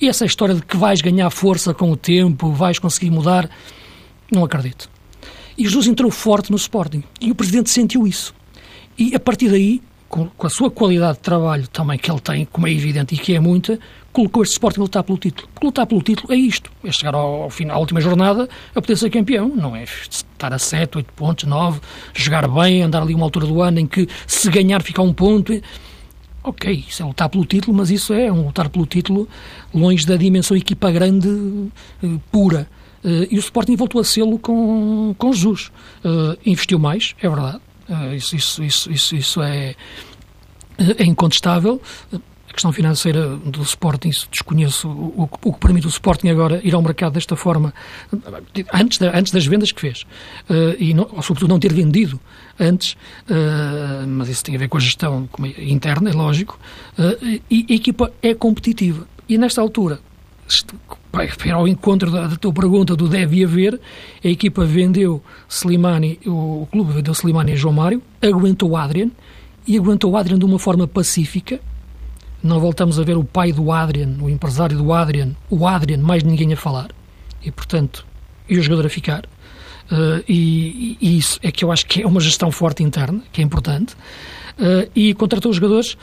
E 0.00 0.08
essa 0.08 0.24
história 0.24 0.54
de 0.54 0.62
que 0.62 0.76
vais 0.76 1.00
ganhar 1.00 1.28
força 1.30 1.74
com 1.74 1.90
o 1.90 1.96
tempo, 1.96 2.52
vais 2.52 2.78
conseguir 2.78 3.10
mudar, 3.10 3.50
não 4.32 4.44
acredito. 4.44 4.88
E 5.58 5.64
Jesus 5.64 5.86
entrou 5.86 6.10
forte 6.10 6.50
no 6.50 6.56
Sporting. 6.56 7.02
E 7.20 7.30
o 7.30 7.34
Presidente 7.34 7.68
sentiu 7.68 8.06
isso. 8.06 8.34
E 8.96 9.14
a 9.14 9.20
partir 9.20 9.50
daí, 9.50 9.82
com, 10.10 10.26
com, 10.26 10.46
a 10.46 10.50
sua 10.50 10.70
qualidade 10.70 11.18
de 11.18 11.20
trabalho 11.20 11.66
também 11.68 11.96
que 11.96 12.10
ele 12.10 12.20
tem, 12.20 12.44
como 12.44 12.66
é 12.66 12.72
evidente 12.72 13.14
e 13.14 13.18
que 13.18 13.34
é 13.34 13.40
muita, 13.40 13.78
colocou 14.12 14.42
este 14.42 14.54
Sporting 14.54 14.80
a 14.80 14.82
lutar 14.82 15.04
pelo 15.04 15.16
título. 15.16 15.48
Porque 15.54 15.66
lutar 15.66 15.86
pelo 15.86 16.02
título 16.02 16.32
é 16.32 16.36
isto. 16.36 16.70
É 16.84 16.90
chegar 16.90 17.14
ao, 17.14 17.44
ao 17.44 17.50
final, 17.50 17.76
à 17.76 17.80
última 17.80 18.00
jornada, 18.00 18.48
a 18.74 18.80
poder 18.80 18.96
ser 18.96 19.08
campeão. 19.08 19.48
Não 19.48 19.74
é 19.74 19.84
estar 19.84 20.52
a 20.52 20.58
7, 20.58 20.98
8 20.98 21.12
pontos, 21.14 21.44
9, 21.44 21.80
jogar 22.12 22.48
bem, 22.48 22.82
andar 22.82 23.02
ali 23.02 23.14
uma 23.14 23.24
altura 23.24 23.46
do 23.46 23.62
ano 23.62 23.78
em 23.78 23.86
que 23.86 24.08
se 24.26 24.50
ganhar 24.50 24.82
fica 24.82 25.00
um 25.00 25.14
ponto. 25.14 25.52
Ok, 26.42 26.84
isso 26.88 27.02
é 27.02 27.06
lutar 27.06 27.28
pelo 27.28 27.44
título, 27.44 27.76
mas 27.76 27.90
isso 27.90 28.12
é 28.12 28.32
um 28.32 28.46
lutar 28.46 28.68
pelo 28.68 28.86
título 28.86 29.28
longe 29.72 30.04
da 30.04 30.16
dimensão 30.16 30.56
equipa 30.56 30.90
grande 30.90 31.28
uh, 31.28 32.20
pura. 32.32 32.68
Uh, 33.04 33.26
e 33.30 33.36
o 33.36 33.38
Sporting 33.38 33.76
voltou 33.76 34.00
a 34.00 34.04
sê-lo 34.04 34.38
com, 34.38 35.14
com 35.16 35.32
Jesus. 35.32 35.70
Uh, 36.04 36.36
investiu 36.44 36.78
mais, 36.78 37.14
é 37.22 37.28
verdade. 37.28 37.60
Isso, 38.14 38.36
isso, 38.36 38.62
isso, 38.62 38.92
isso, 38.92 39.16
isso 39.16 39.42
é, 39.42 39.74
é 40.98 41.04
incontestável. 41.04 41.80
A 42.12 42.52
questão 42.52 42.72
financeira 42.72 43.36
do 43.36 43.62
Sporting, 43.62 44.10
desconheço 44.28 44.88
o, 44.88 45.28
o, 45.44 45.52
que 45.52 45.60
permite 45.60 45.86
o 45.86 45.88
Sporting 45.88 46.30
agora 46.30 46.60
ir 46.64 46.74
ao 46.74 46.82
mercado 46.82 47.12
desta 47.12 47.36
forma, 47.36 47.72
antes, 48.72 49.00
antes 49.00 49.32
das 49.32 49.46
vendas 49.46 49.70
que 49.70 49.80
fez, 49.80 50.02
uh, 50.50 50.74
e 50.76 50.92
não, 50.92 51.08
ou 51.12 51.22
sobretudo 51.22 51.48
não 51.48 51.60
ter 51.60 51.72
vendido 51.72 52.18
antes, 52.58 52.94
uh, 52.94 54.04
mas 54.04 54.28
isso 54.28 54.42
tem 54.42 54.56
a 54.56 54.58
ver 54.58 54.68
com 54.68 54.78
a 54.78 54.80
gestão 54.80 55.28
é, 55.44 55.64
interna, 55.64 56.10
é 56.10 56.12
lógico, 56.12 56.58
uh, 56.98 57.40
e 57.48 57.66
a 57.70 57.72
equipa 57.72 58.12
é 58.20 58.34
competitiva. 58.34 59.06
E 59.28 59.38
nesta 59.38 59.60
altura, 59.60 60.00
para 61.10 61.54
ao 61.54 61.66
encontro 61.66 62.10
da, 62.10 62.26
da 62.26 62.36
tua 62.36 62.52
pergunta 62.52 62.94
do 62.94 63.08
deve 63.08 63.44
haver, 63.44 63.80
a 64.24 64.28
equipa 64.28 64.64
vendeu 64.64 65.22
Slimani, 65.48 66.18
o, 66.26 66.62
o 66.62 66.68
clube 66.70 66.92
vendeu 66.92 67.12
Slimani 67.12 67.52
e 67.52 67.56
João 67.56 67.74
Mário, 67.74 68.02
aguentou 68.22 68.70
o 68.70 68.76
Adrian, 68.76 69.10
e 69.66 69.76
aguentou 69.76 70.12
o 70.12 70.16
Adrian 70.16 70.38
de 70.38 70.44
uma 70.44 70.58
forma 70.58 70.86
pacífica, 70.86 71.60
não 72.42 72.58
voltamos 72.58 72.98
a 72.98 73.02
ver 73.02 73.16
o 73.16 73.24
pai 73.24 73.52
do 73.52 73.70
Adrian, 73.70 74.16
o 74.20 74.28
empresário 74.28 74.76
do 74.76 74.92
Adrian, 74.92 75.36
o 75.48 75.66
Adrian, 75.66 75.98
mais 75.98 76.22
ninguém 76.22 76.52
a 76.52 76.56
falar. 76.56 76.90
E, 77.44 77.50
portanto, 77.50 78.06
e 78.48 78.58
o 78.58 78.62
jogador 78.62 78.86
a 78.86 78.88
ficar. 78.88 79.24
Uh, 79.90 80.22
e, 80.28 80.96
e, 81.00 81.18
isso 81.18 81.38
é 81.42 81.50
que 81.50 81.64
eu 81.64 81.72
acho 81.72 81.84
que 81.86 82.02
é 82.02 82.06
uma 82.06 82.20
gestão 82.20 82.50
forte 82.50 82.82
interna, 82.82 83.22
que 83.32 83.40
é 83.40 83.44
importante. 83.44 83.94
Uh, 84.58 84.90
e 84.94 85.12
contratou 85.14 85.50
os 85.50 85.56
jogadores 85.56 85.96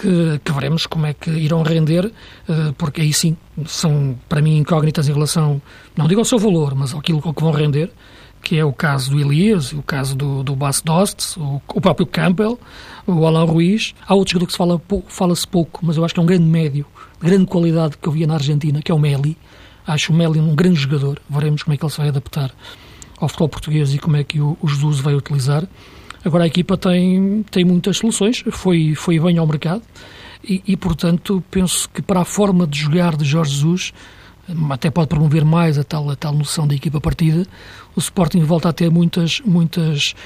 que, 0.00 0.40
que, 0.44 0.52
veremos 0.52 0.86
como 0.86 1.06
é 1.06 1.14
que 1.14 1.30
irão 1.30 1.62
render, 1.62 2.06
uh, 2.06 2.72
porque 2.78 3.00
aí 3.00 3.12
sim 3.12 3.36
são, 3.66 4.16
para 4.28 4.40
mim, 4.40 4.58
incógnitas 4.58 5.08
em 5.08 5.12
relação, 5.12 5.60
não 5.96 6.06
digo 6.06 6.20
ao 6.20 6.24
seu 6.24 6.38
valor, 6.38 6.74
mas 6.74 6.94
àquilo 6.94 7.20
que 7.20 7.42
vão 7.42 7.52
render 7.52 7.90
que 8.46 8.56
é 8.56 8.64
o 8.64 8.72
caso 8.72 9.10
do 9.10 9.18
Elias, 9.18 9.72
o 9.72 9.82
caso 9.82 10.14
do, 10.14 10.44
do 10.44 10.54
Bas 10.54 10.80
Dost, 10.80 11.36
o, 11.36 11.60
o, 11.66 11.80
próprio 11.80 12.06
Campbell, 12.06 12.56
o 13.04 13.26
Alain 13.26 13.44
Ruiz. 13.44 13.92
Há 14.06 14.14
outro 14.14 14.34
jogador 14.34 14.46
que 14.46 14.52
se 14.52 14.58
fala, 14.58 14.80
fala-se 15.08 15.44
pouco, 15.44 15.84
mas 15.84 15.96
eu 15.96 16.04
acho 16.04 16.14
que 16.14 16.20
é 16.20 16.22
um 16.22 16.26
grande 16.26 16.44
médio, 16.44 16.86
de 17.20 17.26
grande 17.26 17.46
qualidade 17.46 17.96
que 18.00 18.06
eu 18.06 18.12
via 18.12 18.24
na 18.24 18.34
Argentina, 18.34 18.80
que 18.80 18.92
é 18.92 18.94
o 18.94 19.00
Meli. 19.00 19.36
Acho 19.84 20.12
o 20.12 20.16
Meli 20.16 20.38
um 20.38 20.54
grande 20.54 20.78
jogador. 20.78 21.20
Veremos 21.28 21.64
como 21.64 21.74
é 21.74 21.76
que 21.76 21.84
ele 21.84 21.90
se 21.90 21.98
vai 21.98 22.06
adaptar 22.06 22.52
ao 23.18 23.28
futebol 23.28 23.48
português 23.48 23.92
e 23.92 23.98
como 23.98 24.16
é 24.16 24.22
que 24.22 24.40
o, 24.40 24.56
o 24.62 24.68
Jesus 24.68 25.00
vai 25.00 25.16
utilizar. 25.16 25.66
Agora 26.26 26.42
a 26.42 26.46
equipa 26.48 26.76
tem, 26.76 27.44
tem 27.52 27.64
muitas 27.64 27.98
soluções, 27.98 28.42
foi, 28.50 28.96
foi 28.96 29.20
bem 29.20 29.38
ao 29.38 29.46
mercado 29.46 29.82
e, 30.42 30.60
e, 30.66 30.76
portanto, 30.76 31.40
penso 31.52 31.88
que 31.88 32.02
para 32.02 32.22
a 32.22 32.24
forma 32.24 32.66
de 32.66 32.80
jogar 32.80 33.16
de 33.16 33.24
Jorge 33.24 33.52
Jesus 33.52 33.92
até 34.70 34.90
pode 34.90 35.08
promover 35.08 35.44
mais 35.44 35.78
a 35.78 35.84
tal, 35.84 36.10
a 36.10 36.16
tal 36.16 36.32
noção 36.32 36.66
da 36.66 36.74
equipa 36.74 37.00
partida, 37.00 37.46
o 37.94 38.00
Sporting 38.00 38.40
volta 38.40 38.68
a 38.68 38.72
ter 38.72 38.90
muitas, 38.90 39.40
muitas 39.44 40.16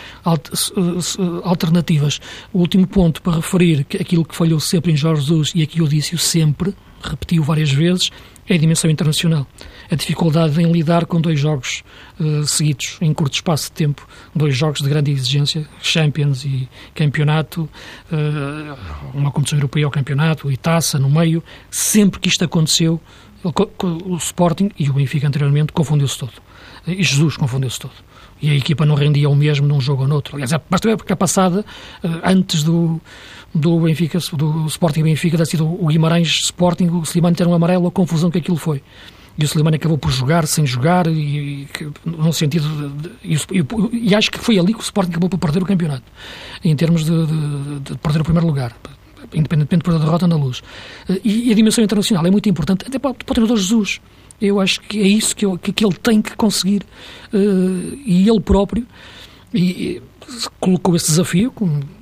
alternativas. 1.45 2.19
O 2.51 2.61
último 2.61 2.87
ponto 2.87 3.21
para 3.21 3.37
referir 3.37 3.85
que 3.85 3.99
aquilo 3.99 4.25
que 4.25 4.35
falhou 4.35 4.59
sempre 4.59 4.93
em 4.93 4.97
Jorge 4.97 5.23
Jesus, 5.23 5.53
e 5.55 5.63
aqui 5.63 5.81
eu 5.81 5.89
disse-o 5.89 6.19
sempre, 6.19 6.75
repetiu 7.03 7.43
várias 7.43 7.71
vezes, 7.71 8.11
é 8.53 8.57
a 8.57 8.59
dimensão 8.59 8.91
internacional. 8.91 9.47
A 9.91 9.95
dificuldade 9.95 10.61
em 10.61 10.71
lidar 10.71 11.07
com 11.07 11.21
dois 11.21 11.39
jogos 11.39 11.83
uh, 12.19 12.45
seguidos, 12.47 12.99
em 13.01 13.13
curto 13.15 13.35
espaço 13.35 13.67
de 13.67 13.73
tempo, 13.73 14.07
dois 14.35 14.57
jogos 14.57 14.81
de 14.81 14.89
grande 14.89 15.11
exigência, 15.11 15.67
Champions 15.81 16.45
e 16.45 16.69
campeonato, 16.95 17.69
uh, 18.13 18.77
uma 19.15 19.31
competição 19.31 19.59
europeia 19.59 19.87
ao 19.87 19.91
campeonato 19.91 20.51
e 20.51 20.57
taça 20.57 20.99
no 20.99 21.11
meio. 21.11 21.43
Sempre 21.71 22.21
que 22.21 22.29
isto 22.29 22.45
aconteceu, 22.45 23.01
o 23.43 24.17
Sporting 24.17 24.71
e 24.79 24.91
o 24.91 24.93
Benfica 24.93 25.27
anteriormente 25.27 25.73
confundiu-se 25.73 26.19
todo. 26.19 26.33
E 26.87 27.03
Jesus 27.03 27.37
confundiu-se 27.37 27.79
todo. 27.79 27.93
E 28.43 28.51
a 28.51 28.55
equipa 28.55 28.87
não 28.87 28.95
rendia 28.95 29.29
o 29.29 29.37
mesmo 29.37 29.67
num 29.67 29.81
jogo 29.81 30.03
ou 30.03 30.09
noutro. 30.09 30.37
Aliás, 30.37 30.51
basta 30.69 30.89
ver 30.89 30.97
porque 30.97 31.13
a 31.13 31.17
passada, 31.17 31.65
eh, 32.03 32.09
antes 32.25 32.63
do, 32.63 33.01
do 33.55 33.81
Benfica, 33.81 34.19
do 34.33 34.67
Sporting 34.67 35.03
Benfica, 35.03 35.37
ter 35.37 35.47
sido 35.47 35.67
o 35.67 35.87
Guimarães 35.87 36.29
Sporting, 36.45 36.89
o 36.89 37.03
Slimani 37.03 37.37
ter 37.37 37.47
um 37.47 37.55
amarelo, 37.55 37.89
a 37.89 37.91
confusão 37.91 38.31
que 38.31 38.39
aquilo 38.39 38.57
foi. 38.57 38.83
E 39.39 39.45
o 39.45 39.47
Slimani 39.47 39.77
acabou 39.77 39.97
por 39.97 40.11
jogar 40.11 40.47
sem 40.47 40.67
jogar, 40.67 41.07
e, 41.07 41.67
e 41.67 41.69
no 42.05 42.33
sentido. 42.33 42.69
De, 42.93 43.09
de, 43.09 43.11
e, 43.25 44.09
e, 44.11 44.15
acho 44.15 44.31
que 44.31 44.39
foi 44.39 44.59
ali 44.59 44.73
que 44.73 44.81
o 44.81 44.83
Sporting 44.83 45.11
acabou 45.11 45.29
por 45.29 45.39
perder 45.39 45.63
o 45.63 45.67
campeonato, 45.67 46.05
em 46.63 46.75
termos 46.77 47.05
de, 47.05 47.27
de 47.81 47.97
perder 47.99 48.21
o 48.21 48.25
primeiro 48.25 48.47
lugar 48.47 48.75
independentemente 49.33 49.89
da 49.89 49.99
derrota 49.99 50.27
na 50.27 50.37
luz. 50.37 50.63
E, 51.25 51.53
a 51.53 51.55
dimensão 51.55 51.85
internacional 51.85 52.27
é 52.27 52.31
muito 52.31 52.49
importante, 52.49 52.85
até 52.87 52.99
para, 52.99 53.15
para 53.15 53.23
o 53.23 53.35
treinador 53.35 53.57
Jesus. 53.57 54.01
Eu 54.41 54.61
acho 54.61 54.81
que 54.81 54.99
é 55.01 55.07
isso 55.07 55.37
que, 55.37 55.45
eu, 55.45 55.59
que, 55.59 55.73
que 55.73 55.85
ele 55.85 55.95
tem 55.95 56.23
que 56.23 56.35
conseguir. 56.35 56.83
Uh, 57.33 57.99
e 58.05 58.29
ele 58.29 58.41
próprio 58.41 58.87
e, 59.53 60.01
colocou 60.59 60.97
esse 60.97 61.09
desafio 61.09 61.53
com, 61.53 61.67
uh, 61.67 62.00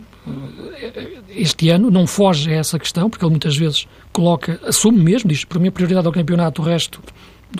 este 1.30 1.70
ano, 1.70 1.90
não 1.90 2.06
foge 2.06 2.50
a 2.50 2.56
essa 2.56 2.78
questão, 2.78 3.08
porque 3.10 3.24
ele 3.24 3.30
muitas 3.30 3.56
vezes 3.56 3.86
coloca, 4.12 4.60
assume 4.66 4.98
mesmo, 4.98 5.28
diz, 5.28 5.44
para 5.44 5.58
mim 5.58 5.68
a 5.68 5.72
prioridade 5.72 6.06
é 6.06 6.10
o 6.10 6.12
campeonato, 6.12 6.62
o 6.62 6.64
resto 6.64 7.00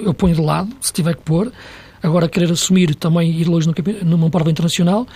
eu 0.00 0.12
ponho 0.12 0.35
de 0.35 0.40
lado, 0.40 0.70
se 0.81 0.92
tiver 0.92 1.16
que 1.16 1.22
pôr. 1.22 1.52
Agora, 2.02 2.28
querer 2.28 2.50
assumir 2.52 2.94
também 2.94 3.31
ir 3.31 3.48
longe 3.48 3.68
numa 4.04 4.31
prova 4.31 4.50
internacional, 4.50 5.07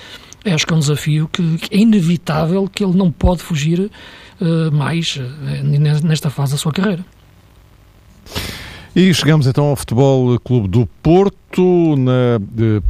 acho 0.44 0.66
que 0.66 0.72
é 0.72 0.76
um 0.76 0.80
desafio 0.80 1.28
que, 1.28 1.58
que 1.58 1.74
é 1.74 1.78
inevitável, 1.78 2.68
que 2.68 2.82
ele 2.82 2.96
não 2.96 3.10
pode 3.10 3.42
fugir 3.42 3.90
uh, 4.40 4.72
mais 4.72 5.16
uh, 5.16 6.04
nesta 6.04 6.28
fase 6.28 6.52
da 6.52 6.58
sua 6.58 6.72
carreira. 6.72 7.04
E 8.94 9.14
chegamos 9.14 9.46
então 9.46 9.64
ao 9.68 9.76
Futebol 9.76 10.38
Clube 10.40 10.68
do 10.68 10.86
Porto. 11.02 11.96
Na 11.96 12.38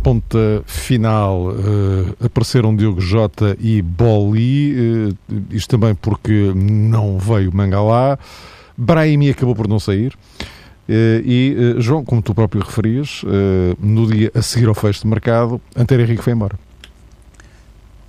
ponta 0.03 0.65
final 0.67 1.51
uh, 1.51 2.17
apareceram 2.25 2.75
Diogo 2.75 3.01
Jota 3.01 3.57
e 3.61 3.81
Boli, 3.81 4.75
uh, 4.75 5.17
isto 5.51 5.71
também 5.71 5.95
porque 5.95 6.53
não 6.55 7.21
veio 7.21 7.55
Mangalá. 7.55 8.19
Brahimi 8.77 9.31
acabou 9.31 9.55
por 9.55 9.69
não 9.69 9.79
sair. 9.79 10.12
Uh, 10.88 11.23
e, 11.25 11.77
João, 11.79 12.05
como 12.05 12.21
tu 12.21 12.35
próprio 12.35 12.62
referias, 12.62 13.23
no 13.79 14.07
dia 14.11 14.33
a 14.35 14.43
seguir 14.43 14.67
ao 14.67 14.75
fecho 14.75 15.03
de 15.03 15.07
mercado, 15.07 15.61
Antero 15.77 16.03
Henrique 16.03 16.23
foi 16.23 16.33
embora. 16.33 16.59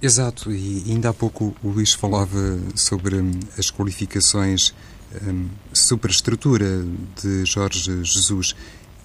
Exato, 0.01 0.51
e 0.51 0.84
ainda 0.89 1.10
há 1.10 1.13
pouco 1.13 1.56
o 1.63 1.69
Luís 1.69 1.93
falava 1.93 2.60
sobre 2.75 3.15
hum, 3.15 3.32
as 3.58 3.71
qualificações, 3.71 4.73
um, 5.28 5.47
superestrutura 5.71 6.86
de 7.21 7.45
Jorge 7.45 8.04
Jesus 8.04 8.56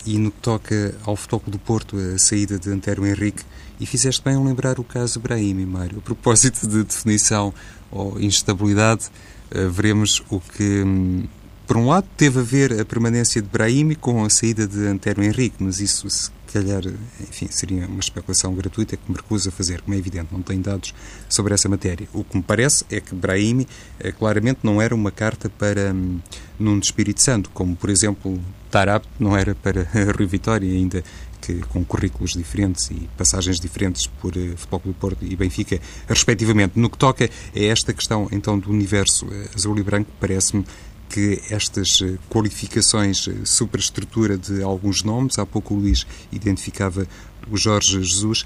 e 0.07 0.17
no 0.17 0.31
que 0.31 0.41
toca 0.41 0.95
ao 1.05 1.17
Futebol 1.17 1.43
do 1.49 1.59
Porto, 1.59 1.97
a 1.97 2.19
saída 2.19 2.59
de 2.59 2.71
Antero 2.71 3.07
Henrique, 3.07 3.43
e 3.81 3.87
fizeste 3.87 4.23
bem 4.23 4.43
lembrar 4.43 4.79
o 4.79 4.85
caso 4.85 5.21
Brahim, 5.21 5.67
Mário. 5.67 5.99
A 5.99 6.01
propósito 6.01 6.67
de 6.67 6.83
definição 6.83 7.53
ou 7.91 8.19
instabilidade, 8.21 9.07
uh, 9.51 9.71
veremos 9.71 10.23
o 10.31 10.41
que 10.41 10.83
um, 10.83 11.29
Por 11.67 11.77
um 11.77 11.89
lado, 11.89 12.07
teve 12.17 12.41
a 12.41 12.43
ver 12.43 12.81
a 12.81 12.85
permanência 12.85 13.43
de 13.43 13.49
Brahimi 13.49 13.95
com 13.95 14.25
a 14.25 14.31
saída 14.31 14.67
de 14.67 14.87
Antero 14.87 15.23
Henrique, 15.23 15.57
mas 15.61 15.81
isso 15.81 16.09
se 16.09 16.31
calhar, 16.53 16.83
enfim, 17.21 17.49
seria 17.51 17.87
uma 17.87 18.01
especulação 18.01 18.55
gratuita 18.55 18.97
que 18.97 19.11
me 19.11 19.17
recuso 19.17 19.49
a 19.49 19.53
fazer, 19.53 19.81
como 19.83 19.95
é 19.95 19.99
evidente, 19.99 20.29
não 20.33 20.43
tenho 20.43 20.61
dados 20.61 20.95
sobre 21.29 21.55
essa 21.55 21.69
matéria. 21.69 22.09
O 22.13 22.25
que 22.25 22.37
me 22.37 22.43
parece 22.43 22.85
é 22.91 23.01
que 23.01 23.15
Brahimi 23.15 23.67
eh, 24.01 24.13
claramente 24.13 24.61
não 24.63 24.81
era 24.81 24.95
uma 24.95 25.11
carta 25.11 25.49
para 25.49 25.93
hum, 25.93 26.21
Nuno 26.59 26.81
Espírito 26.81 27.23
Santo, 27.23 27.51
como 27.51 27.77
por 27.77 27.91
exemplo 27.91 28.41
Tarap 28.71 29.05
não 29.19 29.37
era 29.37 29.55
para 29.55 29.89
Rui 30.17 30.27
Vitória, 30.27 30.71
ainda 30.71 31.03
que 31.41 31.61
com 31.69 31.85
currículos 31.85 32.33
diferentes 32.33 32.91
e 32.91 33.09
passagens 33.17 33.61
diferentes 33.61 34.07
por 34.07 34.37
uh, 34.37 34.57
Futebol 34.57 34.81
Clube 34.81 34.99
Porto 34.99 35.25
e 35.25 35.37
Benfica, 35.37 35.81
respectivamente. 36.07 36.79
No 36.79 36.91
que 36.91 36.99
toca 36.99 37.25
a 37.25 37.59
esta 37.59 37.93
questão, 37.93 38.29
então, 38.33 38.59
do 38.59 38.71
universo 38.71 39.27
uh, 39.27 39.49
azul 39.55 39.79
e 39.79 39.83
branco, 39.83 40.11
parece-me 40.21 40.65
que 41.09 41.41
estas 41.51 42.01
uh, 42.01 42.19
qualificações, 42.29 43.29
superestrutura 43.45 44.37
de 44.37 44.63
alguns 44.63 45.03
nomes, 45.03 45.39
há 45.39 45.47
pouco 45.47 45.75
o 45.75 45.79
Luís 45.79 46.07
identificava 46.31 47.07
o 47.51 47.57
Jorge 47.57 48.03
Jesus, 48.03 48.45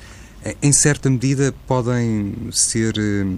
em 0.61 0.73
certa 0.73 1.09
medida 1.09 1.55
podem 1.69 2.35
ser 2.51 2.95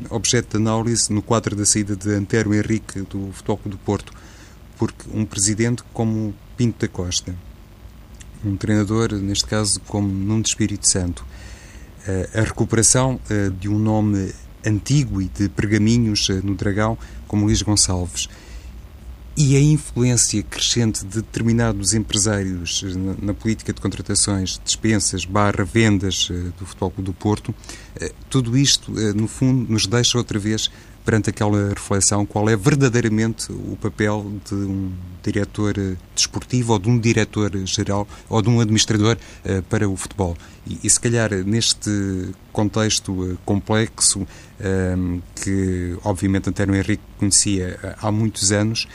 objeto 0.09 0.57
de 0.57 0.57
análise 0.57 1.13
no 1.13 1.21
quadro 1.21 1.55
da 1.55 1.67
saída 1.67 1.95
de 1.95 2.11
Antero 2.11 2.55
Henrique 2.55 3.03
do 3.03 3.31
Futebol 3.33 3.61
do 3.67 3.79
Porto, 3.79 4.13
porque 4.79 5.05
um 5.13 5.25
presidente 5.25 5.83
como 5.93 6.35
Pinto 6.57 6.81
da 6.81 6.89
Costa, 6.89 7.35
um 8.45 8.57
treinador, 8.57 9.13
neste 9.13 9.47
caso, 9.47 9.81
como 9.81 10.09
Nuno 10.09 10.43
de 10.43 10.49
Espírito 10.49 10.89
Santo. 10.89 11.25
Eh, 12.07 12.29
a 12.35 12.41
recuperação 12.43 13.19
eh, 13.31 13.51
de 13.59 13.69
um 13.69 13.79
nome 13.79 14.33
antigo 14.65 15.23
e 15.23 15.29
de 15.29 15.49
pergaminhos 15.49 16.29
eh, 16.29 16.41
no 16.43 16.55
Dragão, 16.55 16.99
como 17.27 17.47
Luís 17.47 17.63
Gonçalves, 17.63 18.29
e 19.37 19.57
a 19.57 19.61
influência 19.61 20.43
crescente 20.43 21.05
de 21.05 21.17
determinados 21.17 21.93
empresários 21.93 22.85
na, 23.21 23.35
política 23.35 23.73
de 23.73 23.81
contratações, 23.81 24.61
dispensas, 24.65 25.25
barra, 25.25 25.65
vendas 25.65 26.29
do 26.59 26.65
Futebol 26.65 26.91
Clube 26.91 27.07
do 27.07 27.13
Porto, 27.13 27.55
tudo 28.31 28.57
isto, 28.57 28.93
no 29.15 29.27
fundo, 29.27 29.73
nos 29.73 29.87
deixa 29.87 30.19
outra 30.19 30.39
vez 30.39 30.71
perante 31.05 31.29
aquela 31.29 31.69
reflexão 31.69 32.25
qual 32.25 32.49
é 32.49 32.57
verdadeiramente 32.57 33.53
o 33.53 33.77
papel 33.81 34.33
de 34.49 34.55
um 34.55 34.93
diretor 35.23 35.77
eh, 35.77 35.97
desportivo 36.15 36.73
ou 36.73 36.79
de 36.79 36.89
um 36.89 36.99
diretor 36.99 37.55
geral 37.67 38.09
ou 38.29 38.41
de 38.41 38.49
um 38.49 38.59
administrador 38.59 39.19
para 39.69 39.87
o 39.87 39.95
futebol. 39.97 40.35
E, 40.67 40.79
e, 40.83 40.89
se 40.89 40.99
calhar 40.99 41.31
neste 41.45 42.31
contexto 42.53 43.39
complexo 43.45 44.27
que 45.37 45.97
obviamente 46.05 46.49
António 46.49 46.75
Henrique 46.75 47.03
conhecia 47.19 47.79
há 48.01 48.11
muitos 48.11 48.51
anos, 48.51 48.89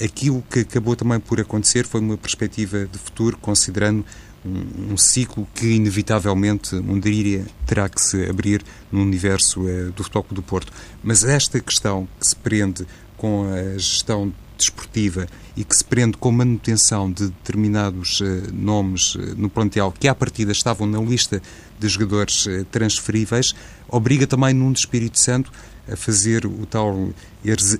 aquilo 0.00 0.42
que 0.50 0.60
acabou 0.60 0.96
também 0.96 1.20
por 1.20 1.40
acontecer 1.40 1.86
foi 1.86 2.00
uma 2.00 2.16
perspectiva 2.16 2.86
de 2.86 2.98
futuro 2.98 3.36
considerando 3.36 4.04
um, 4.44 4.92
um, 4.92 4.96
ciclo 4.96 5.46
que 5.54 5.66
inevitavelmente, 5.66 6.74
um 6.74 7.00
terá 7.66 7.88
que 7.88 8.00
se 8.00 8.24
abrir 8.28 8.62
no 8.90 9.00
universo 9.00 9.60
uh, 9.60 9.92
do 9.92 10.02
Futebol 10.02 10.26
do 10.30 10.42
Porto. 10.42 10.72
Mas 11.02 11.24
esta 11.24 11.60
questão 11.60 12.08
que 12.18 12.26
se 12.26 12.36
prende 12.36 12.86
com 13.16 13.44
a 13.52 13.78
gestão 13.78 14.32
desportiva 14.58 15.26
e 15.56 15.64
que 15.64 15.76
se 15.76 15.84
prende 15.84 16.16
com 16.16 16.28
a 16.28 16.32
manutenção 16.32 17.10
de 17.10 17.28
determinados 17.28 18.20
uh, 18.20 18.52
nomes 18.52 19.14
uh, 19.14 19.34
no 19.36 19.48
plantel 19.48 19.92
que 19.96 20.08
à 20.08 20.14
partida 20.14 20.50
estavam 20.50 20.86
na 20.86 21.00
lista 21.00 21.40
de 21.78 21.88
jogadores 21.88 22.46
transferíveis, 22.70 23.54
obriga 23.88 24.24
também 24.24 24.54
Nuno 24.54 24.74
Espírito 24.74 25.18
Santo 25.18 25.50
a 25.90 25.96
fazer 25.96 26.46
o 26.46 26.66
tal 26.66 27.10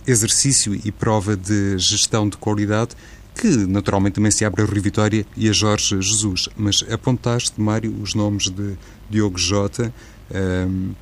exercício 0.06 0.74
e 0.84 0.90
prova 0.90 1.36
de 1.36 1.78
gestão 1.78 2.28
de 2.28 2.36
qualidade 2.36 2.96
que 3.34 3.48
naturalmente 3.48 4.14
também 4.14 4.30
se 4.30 4.44
abre 4.44 4.62
a 4.62 4.64
Rui 4.64 4.80
Vitória 4.80 5.26
e 5.36 5.48
a 5.48 5.52
Jorge 5.52 6.00
Jesus. 6.00 6.48
Mas 6.56 6.84
apontaste, 6.90 7.60
Mário, 7.60 7.94
os 8.00 8.14
nomes 8.14 8.50
de 8.50 8.76
Diogo 9.08 9.38
Jota, 9.38 9.92
um, 10.68 10.92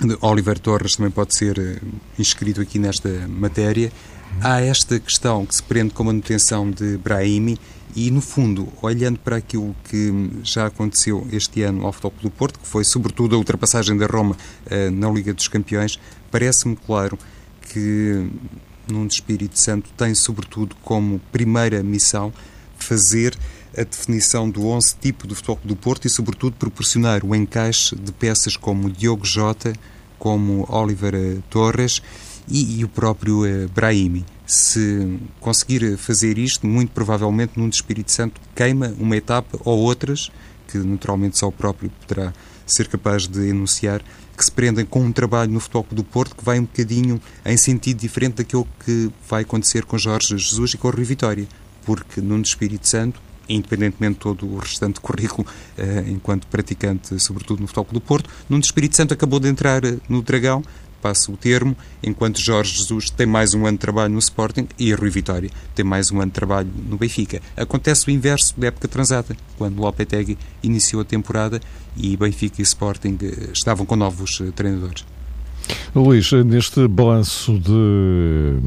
de 0.00 0.16
Oliver 0.20 0.58
Torres 0.58 0.96
também 0.96 1.10
pode 1.10 1.34
ser 1.34 1.58
eh, 1.58 1.78
inscrito 2.18 2.60
aqui 2.60 2.78
nesta 2.78 3.08
matéria. 3.28 3.92
Há 4.40 4.60
esta 4.60 4.98
questão 4.98 5.46
que 5.46 5.54
se 5.54 5.62
prende 5.62 5.92
com 5.94 6.02
a 6.02 6.06
manutenção 6.06 6.70
de 6.70 6.96
Brahimi 6.96 7.58
e, 7.94 8.10
no 8.10 8.20
fundo, 8.20 8.72
olhando 8.80 9.18
para 9.18 9.36
aquilo 9.36 9.74
que 9.84 10.30
já 10.42 10.66
aconteceu 10.66 11.26
este 11.30 11.62
ano 11.62 11.86
ao 11.86 11.92
Futebol 11.92 12.14
do 12.22 12.30
Porto, 12.30 12.58
que 12.58 12.66
foi 12.66 12.84
sobretudo 12.84 13.34
a 13.34 13.38
ultrapassagem 13.38 13.96
da 13.96 14.06
Roma 14.06 14.36
uh, 14.66 14.90
na 14.90 15.10
Liga 15.10 15.34
dos 15.34 15.48
Campeões, 15.48 15.98
parece-me 16.30 16.76
claro 16.76 17.18
que 17.60 18.28
Nuno 18.88 19.08
Espírito 19.08 19.58
Santo 19.58 19.90
tem, 19.96 20.14
sobretudo, 20.14 20.74
como 20.82 21.20
primeira 21.30 21.82
missão 21.82 22.32
fazer 22.76 23.36
a 23.76 23.84
definição 23.84 24.50
do 24.50 24.66
11 24.66 24.96
tipo 25.00 25.26
do 25.26 25.34
Futebol 25.34 25.60
do 25.64 25.76
Porto 25.76 26.06
e, 26.06 26.10
sobretudo, 26.10 26.56
proporcionar 26.56 27.24
o 27.24 27.34
encaixe 27.34 27.94
de 27.94 28.12
peças 28.12 28.56
como 28.56 28.90
Diogo 28.90 29.24
Jota, 29.24 29.72
como 30.18 30.66
Oliver 30.68 31.40
Torres 31.50 32.02
e, 32.48 32.80
e 32.80 32.84
o 32.84 32.88
próprio 32.88 33.44
uh, 33.44 33.68
Brahimi. 33.74 34.24
Se 34.46 35.18
conseguir 35.40 35.96
fazer 35.96 36.36
isto, 36.38 36.66
muito 36.66 36.92
provavelmente 36.92 37.52
Nuno 37.56 37.70
Espírito 37.70 38.12
Santo 38.12 38.40
queima 38.54 38.94
uma 38.98 39.16
etapa 39.16 39.58
ou 39.64 39.78
outras, 39.80 40.30
que 40.68 40.78
naturalmente 40.78 41.38
só 41.38 41.48
o 41.48 41.52
próprio 41.52 41.90
poderá 42.06 42.32
ser 42.66 42.88
capaz 42.88 43.26
de 43.26 43.48
enunciar, 43.48 44.02
que 44.36 44.44
se 44.44 44.50
prendem 44.50 44.84
com 44.84 45.00
um 45.02 45.12
trabalho 45.12 45.52
no 45.52 45.60
Futebol 45.60 45.86
do 45.90 46.04
Porto 46.04 46.34
que 46.34 46.44
vai 46.44 46.58
um 46.58 46.62
bocadinho 46.62 47.20
em 47.44 47.56
sentido 47.56 47.98
diferente 47.98 48.36
daquilo 48.36 48.66
que 48.84 49.10
vai 49.28 49.42
acontecer 49.42 49.84
com 49.84 49.98
Jorge 49.98 50.36
Jesus 50.36 50.72
e 50.72 50.78
com 50.78 50.88
o 50.88 50.90
Rui 50.90 51.04
Vitória, 51.04 51.46
porque 51.84 52.20
Nuno 52.20 52.42
Espírito 52.42 52.88
Santo, 52.88 53.20
independentemente 53.48 54.14
de 54.14 54.20
todo 54.20 54.46
o 54.46 54.58
restante 54.58 55.00
currículo 55.00 55.46
eh, 55.76 56.04
enquanto 56.08 56.46
praticante, 56.46 57.18
sobretudo 57.20 57.60
no 57.60 57.66
Futebol 57.66 57.92
do 57.92 58.00
Porto, 58.00 58.30
Nuno 58.48 58.62
Espírito 58.62 58.96
Santo 58.96 59.12
acabou 59.12 59.38
de 59.38 59.48
entrar 59.48 59.84
eh, 59.84 59.98
no 60.08 60.22
Dragão, 60.22 60.62
passo 61.02 61.32
o 61.32 61.36
termo, 61.36 61.76
enquanto 62.02 62.40
Jorge 62.40 62.78
Jesus 62.78 63.10
tem 63.10 63.26
mais 63.26 63.52
um 63.52 63.66
ano 63.66 63.76
de 63.76 63.80
trabalho 63.80 64.12
no 64.12 64.20
Sporting 64.20 64.68
e 64.78 64.94
Rui 64.94 65.10
Vitória 65.10 65.50
tem 65.74 65.84
mais 65.84 66.12
um 66.12 66.20
ano 66.20 66.30
de 66.30 66.34
trabalho 66.34 66.68
no 66.88 66.96
Benfica. 66.96 67.42
Acontece 67.56 68.06
o 68.06 68.10
inverso 68.10 68.58
da 68.58 68.68
época 68.68 68.86
transata, 68.86 69.36
quando 69.58 69.80
Lopetegui 69.80 70.38
iniciou 70.62 71.02
a 71.02 71.04
temporada 71.04 71.60
e 71.96 72.16
Benfica 72.16 72.60
e 72.60 72.62
Sporting 72.62 73.18
eh, 73.22 73.50
estavam 73.52 73.84
com 73.84 73.96
novos 73.96 74.40
eh, 74.40 74.52
treinadores. 74.54 75.04
Luís, 75.94 76.30
neste 76.32 76.86
balanço 76.86 77.58
de 77.58 78.58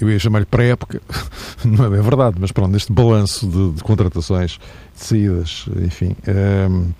eu 0.00 0.10
ia 0.10 0.18
chamar-lhe 0.18 0.44
pré-época, 0.44 1.00
não 1.64 1.86
é 1.86 2.02
verdade, 2.02 2.36
mas 2.38 2.52
pronto, 2.52 2.72
neste 2.72 2.92
balanço 2.92 3.46
de, 3.46 3.72
de 3.72 3.82
contratações, 3.82 4.58
de 4.94 5.04
saídas, 5.04 5.66
enfim, 5.82 6.16
um, 6.26 6.30
ehm, 6.30 6.94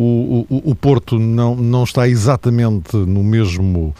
o, 0.00 0.46
o, 0.48 0.70
o, 0.70 0.74
Porto 0.74 1.18
não, 1.18 1.54
não 1.54 1.84
está 1.84 2.08
exatamente 2.08 2.96
no 2.96 3.22
mesmo 3.22 3.94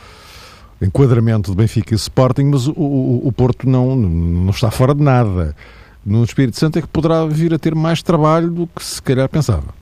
enquadramento 0.80 1.50
de 1.50 1.56
Benfica 1.56 1.94
e 1.94 1.96
Sporting, 1.96 2.44
mas 2.44 2.66
o, 2.66 2.72
o, 2.72 3.32
Porto 3.32 3.68
não, 3.68 3.94
não 3.94 4.50
está 4.50 4.70
fora 4.70 4.94
de 4.94 5.02
nada. 5.02 5.54
No 6.04 6.24
Espírito 6.24 6.58
Santo 6.58 6.78
é 6.78 6.82
que 6.82 6.88
poderá 6.88 7.26
vir 7.26 7.52
a 7.52 7.58
ter 7.58 7.74
mais 7.74 8.02
trabalho 8.02 8.50
do 8.50 8.66
que 8.66 8.82
se 8.82 9.02
calhar 9.02 9.28
pensava. 9.28 9.74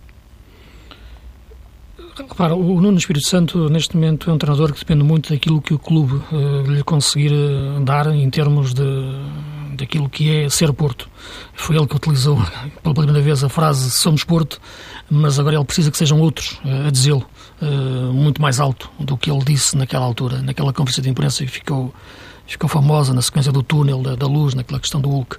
Repara, 2.17 2.57
o 2.57 2.81
Nuno 2.81 2.99
Espírito 2.99 3.29
Santo, 3.29 3.69
neste 3.69 3.95
momento, 3.95 4.29
é 4.29 4.33
um 4.33 4.39
treinador 4.39 4.73
que 4.73 4.81
depende 4.81 5.05
muito 5.05 5.33
daquilo 5.33 5.63
que 5.63 5.73
o 5.73 5.79
clube 5.79 6.15
uh, 6.15 6.63
lhe 6.63 6.83
conseguir 6.83 7.33
uh, 7.33 7.81
dar 7.85 8.13
em 8.13 8.29
termos 8.29 8.75
de, 8.75 8.83
daquilo 9.79 10.09
que 10.09 10.31
é 10.31 10.49
ser 10.49 10.73
Porto. 10.73 11.09
Foi 11.55 11.77
ele 11.77 11.87
que 11.87 11.97
utilizou 11.97 12.37
pela 12.83 12.95
primeira 12.95 13.21
vez 13.21 13.43
a 13.43 13.49
frase 13.49 13.91
somos 13.91 14.25
Porto, 14.25 14.61
mas 15.11 15.39
agora 15.39 15.57
ele 15.57 15.65
precisa 15.65 15.91
que 15.91 15.97
sejam 15.97 16.21
outros 16.21 16.53
uh, 16.65 16.87
a 16.87 16.91
dizê-lo, 16.91 17.27
muito 18.13 18.41
mais 18.41 18.61
alto 18.61 18.89
do 19.01 19.17
que 19.17 19.29
ele 19.29 19.43
disse 19.45 19.77
naquela 19.77 20.05
altura, 20.05 20.41
naquela 20.43 20.73
conferência 20.73 21.03
de 21.03 21.09
imprensa 21.09 21.43
e 21.43 21.49
ficou 21.49 21.93
ficou 22.47 22.69
famosa 22.69 23.13
na 23.13 23.21
sequência 23.21 23.51
do 23.51 23.63
túnel 23.63 24.01
da, 24.01 24.15
da 24.15 24.27
luz, 24.27 24.55
naquela 24.55 24.79
questão 24.79 25.01
do 25.01 25.11
Hulk. 25.11 25.37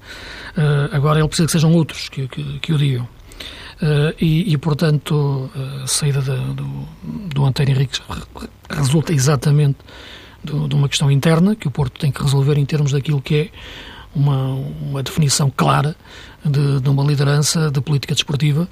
agora 0.91 1.19
ele 1.19 1.27
precisa 1.27 1.47
que 1.47 1.51
sejam 1.53 1.71
outros 1.73 2.09
que, 2.09 2.27
que, 2.27 2.59
que 2.59 2.73
o 2.73 2.77
digam. 2.77 3.07
Uh, 3.81 4.13
e, 4.19 4.51
e, 4.51 4.57
portanto, 4.57 5.49
a 5.81 5.87
saída 5.87 6.21
de, 6.21 6.35
do, 6.53 6.87
do 7.33 7.45
António 7.45 7.73
Henrique 7.73 7.99
resulta 8.69 9.13
exatamente 9.13 9.77
do, 10.43 10.67
de 10.67 10.75
uma 10.75 10.89
questão 10.89 11.09
interna 11.09 11.55
que 11.55 11.67
o 11.67 11.71
Porto 11.71 11.99
tem 11.99 12.11
que 12.11 12.21
resolver 12.21 12.57
em 12.57 12.65
termos 12.65 12.91
daquilo 12.91 13.21
que 13.21 13.35
é 13.35 13.49
uma, 14.15 14.53
uma 14.81 15.03
definição 15.03 15.51
clara 15.55 15.95
de, 16.43 16.79
de 16.79 16.89
uma 16.89 17.03
liderança 17.03 17.69
de 17.69 17.81
política 17.81 18.13
desportiva 18.13 18.67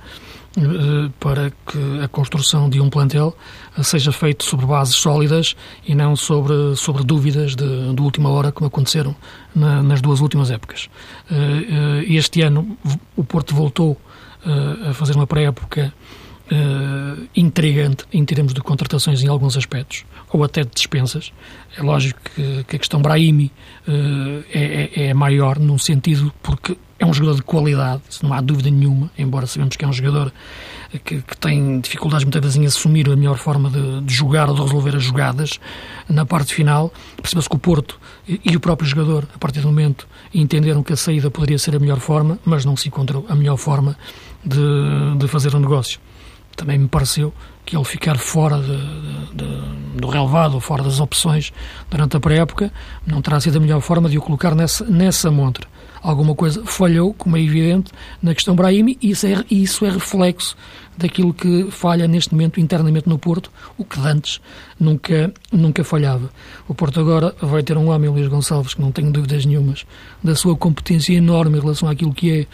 uh, 0.57 1.09
para 1.19 1.51
que 1.65 1.99
a 2.03 2.07
construção 2.07 2.69
de 2.69 2.79
um 2.79 2.89
plantel 2.89 3.35
seja 3.83 4.11
feita 4.11 4.43
sobre 4.43 4.65
bases 4.65 4.95
sólidas 4.95 5.55
e 5.85 5.93
não 5.93 6.15
sobre, 6.15 6.75
sobre 6.75 7.03
dúvidas 7.03 7.55
de, 7.55 7.93
de 7.93 8.01
última 8.01 8.29
hora, 8.29 8.51
como 8.51 8.67
aconteceram 8.67 9.15
na, 9.55 9.83
nas 9.83 10.01
duas 10.01 10.21
últimas 10.21 10.49
épocas. 10.49 10.89
Uh, 11.29 12.03
este 12.07 12.41
ano 12.41 12.77
o 13.15 13.23
Porto 13.23 13.53
voltou 13.55 13.99
a 14.89 14.93
fazer 14.93 15.13
uma 15.13 15.27
pré-época 15.27 15.93
intrigante 17.35 18.05
em 18.13 18.23
termos 18.23 18.53
de 18.53 18.61
contratações 18.61 19.21
em 19.21 19.27
alguns 19.27 19.57
aspectos, 19.57 20.05
ou 20.31 20.43
até 20.43 20.63
de 20.63 20.71
dispensas. 20.71 21.31
É 21.77 21.81
lógico 21.81 22.19
que, 22.35 22.63
que 22.63 22.75
a 22.75 22.79
questão 22.79 23.01
Brahimi 23.01 23.51
uh, 23.87 24.43
é, 24.51 25.07
é, 25.07 25.13
maior 25.13 25.59
num 25.59 25.77
sentido 25.77 26.33
porque 26.41 26.77
é 26.99 27.05
um 27.05 27.13
jogador 27.13 27.35
de 27.35 27.43
qualidade, 27.43 28.01
não 28.23 28.33
há 28.33 28.41
dúvida 28.41 28.71
nenhuma, 28.71 29.11
embora 29.17 29.45
sabemos 29.45 29.75
que 29.75 29.85
é 29.85 29.87
um 29.87 29.93
jogador 29.93 30.33
que, 31.03 31.21
que 31.21 31.37
tem 31.37 31.79
dificuldades 31.79 32.23
muitas 32.23 32.41
vezes 32.41 32.57
em 32.57 32.65
assumir 32.65 33.07
a 33.09 33.15
melhor 33.15 33.37
forma 33.37 33.69
de, 33.69 34.01
de, 34.01 34.13
jogar 34.13 34.49
ou 34.49 34.55
de 34.55 34.61
resolver 34.61 34.95
as 34.95 35.03
jogadas 35.03 35.59
na 36.09 36.25
parte 36.25 36.53
final. 36.53 36.91
Percebeu-se 37.17 37.49
que 37.49 37.55
o 37.55 37.59
Porto 37.59 37.99
e, 38.27 38.41
e, 38.43 38.55
o 38.55 38.59
próprio 38.59 38.89
jogador, 38.89 39.27
a 39.35 39.37
partir 39.37 39.61
do 39.61 39.67
momento, 39.67 40.07
entenderam 40.33 40.81
que 40.81 40.93
a 40.93 40.97
saída 40.97 41.29
poderia 41.29 41.59
ser 41.59 41.75
a 41.75 41.79
melhor 41.79 41.99
forma, 41.99 42.39
mas 42.43 42.65
não 42.65 42.75
se 42.75 42.87
encontrou 42.87 43.25
a 43.29 43.35
melhor 43.35 43.57
forma 43.57 43.95
de, 44.43 45.17
de 45.17 45.27
fazer 45.27 45.53
o 45.53 45.57
um 45.57 45.61
negócio. 45.61 45.99
Também 46.55 46.79
me 46.79 46.87
pareceu 46.87 47.31
que 47.67 47.75
ele 47.75 47.83
ficar 47.83 48.17
fora 48.17 48.57
de, 48.59 48.77
de, 49.35 49.99
do 49.99 50.07
relevado 50.07 50.57
fora 50.61 50.81
das 50.81 51.01
opções 51.01 51.51
durante 51.91 52.15
a 52.15 52.19
pré-época 52.19 52.71
não 53.05 53.21
terá 53.21 53.39
sido 53.41 53.57
a 53.57 53.59
melhor 53.59 53.81
forma 53.81 54.09
de 54.09 54.17
o 54.17 54.21
colocar 54.21 54.55
nessa, 54.55 54.85
nessa 54.85 55.29
montra 55.29 55.67
alguma 56.01 56.33
coisa 56.33 56.63
falhou, 56.65 57.13
como 57.13 57.35
é 57.35 57.41
evidente, 57.41 57.91
na 58.21 58.33
questão 58.33 58.55
Brahimi, 58.55 58.97
e 59.01 59.09
isso 59.09 59.27
é, 59.27 59.43
isso 59.49 59.85
é 59.85 59.89
reflexo 59.89 60.55
daquilo 60.97 61.33
que 61.33 61.69
falha 61.69 62.07
neste 62.07 62.33
momento 62.33 62.59
internamente 62.59 63.09
no 63.09 63.19
Porto, 63.19 63.51
o 63.77 63.83
que 63.83 63.99
antes 63.99 64.39
nunca, 64.79 65.33
nunca 65.51 65.83
falhava. 65.83 66.29
O 66.67 66.73
Porto 66.73 66.99
agora 66.99 67.35
vai 67.41 67.61
ter 67.61 67.77
um 67.77 67.89
homem, 67.89 68.09
Luís 68.09 68.27
Gonçalves, 68.27 68.73
que 68.73 68.81
não 68.81 68.91
tenho 68.91 69.11
dúvidas 69.11 69.45
nenhumas, 69.45 69.85
da 70.23 70.33
sua 70.33 70.55
competência 70.55 71.13
enorme 71.13 71.57
em 71.57 71.61
relação 71.61 71.89
àquilo 71.89 72.13
que 72.13 72.31
é 72.31 72.47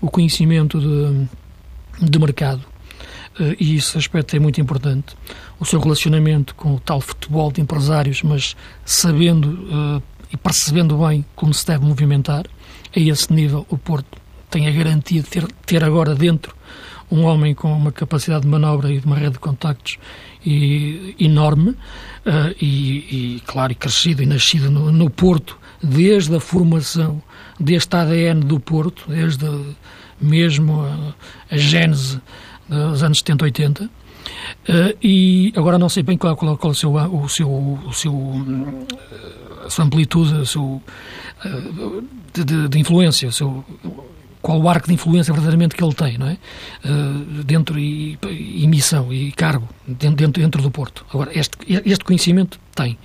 o 0.00 0.10
conhecimento 0.10 0.78
de, 0.78 2.08
de 2.10 2.18
mercado. 2.18 2.64
Eh, 3.38 3.56
e 3.58 3.76
esse 3.76 3.96
aspecto 3.96 4.34
é 4.36 4.38
muito 4.38 4.60
importante. 4.60 5.16
O 5.58 5.64
seu 5.64 5.80
relacionamento 5.80 6.54
com 6.54 6.74
o 6.74 6.80
tal 6.80 7.00
futebol 7.00 7.50
de 7.52 7.60
empresários, 7.60 8.22
mas 8.22 8.56
sabendo 8.84 9.46
uh, 9.46 10.02
e 10.32 10.36
percebendo 10.36 10.98
bem 10.98 11.24
como 11.34 11.54
se 11.54 11.66
deve 11.66 11.84
movimentar, 11.84 12.46
a 12.94 13.00
esse 13.00 13.32
nível 13.32 13.66
o 13.68 13.78
Porto 13.78 14.18
tem 14.50 14.66
a 14.66 14.70
garantia 14.70 15.22
de 15.22 15.28
ter, 15.28 15.46
ter 15.66 15.84
agora 15.84 16.14
dentro 16.14 16.56
um 17.10 17.24
homem 17.24 17.54
com 17.54 17.72
uma 17.72 17.90
capacidade 17.90 18.42
de 18.42 18.48
manobra 18.48 18.92
e 18.92 19.00
de 19.00 19.06
uma 19.06 19.16
rede 19.16 19.32
de 19.32 19.38
contactos 19.38 19.98
e, 20.44 21.14
enorme 21.18 21.70
uh, 21.70 22.54
e, 22.60 23.36
e, 23.36 23.42
claro, 23.46 23.72
e 23.72 23.74
crescido 23.74 24.22
e 24.22 24.26
nascido 24.26 24.70
no, 24.70 24.92
no, 24.92 25.08
Porto 25.08 25.58
desde 25.82 26.36
a 26.36 26.40
formação 26.40 27.22
deste 27.58 27.96
ADN 27.96 28.40
do 28.40 28.60
Porto, 28.60 29.04
desde 29.08 29.46
mesmo 30.20 30.82
a, 30.82 31.14
a 31.50 31.56
gênese 31.56 32.20
dos 32.68 33.02
anos 33.02 33.18
70, 33.18 33.44
80. 33.44 33.84
Uh, 33.84 33.90
e 35.02 35.52
agora 35.56 35.78
não 35.78 35.88
sei 35.88 36.02
bem 36.02 36.18
qual, 36.18 36.36
qual, 36.36 36.56
qual 36.56 36.72
o 36.72 36.74
seu, 36.74 36.94
o 36.94 37.28
seu, 37.28 37.48
o 37.48 37.92
seu, 37.92 38.46
a 39.64 39.70
sua 39.70 39.84
amplitude, 39.84 40.34
o 40.34 40.46
seu, 40.46 40.82
de, 42.34 42.44
de, 42.44 42.68
de 42.68 42.78
influência, 42.78 43.30
seu, 43.32 43.64
qual 44.40 44.60
o 44.60 44.68
arco 44.68 44.88
de 44.88 44.94
influência 44.94 45.32
verdadeiramente 45.32 45.74
que 45.74 45.82
ele 45.82 45.94
tem, 45.94 46.16
não 46.18 46.28
é? 46.28 46.38
Uh, 46.84 47.44
dentro 47.44 47.78
e, 47.78 48.18
e, 48.30 48.66
missão 48.66 49.12
e 49.12 49.32
cargo 49.32 49.68
dentro, 49.86 50.40
dentro 50.40 50.62
do 50.62 50.70
Porto. 50.70 51.04
Agora, 51.12 51.30
este, 51.38 51.56
este 51.68 52.04
conhecimento 52.04 52.58
tem. 52.74 52.98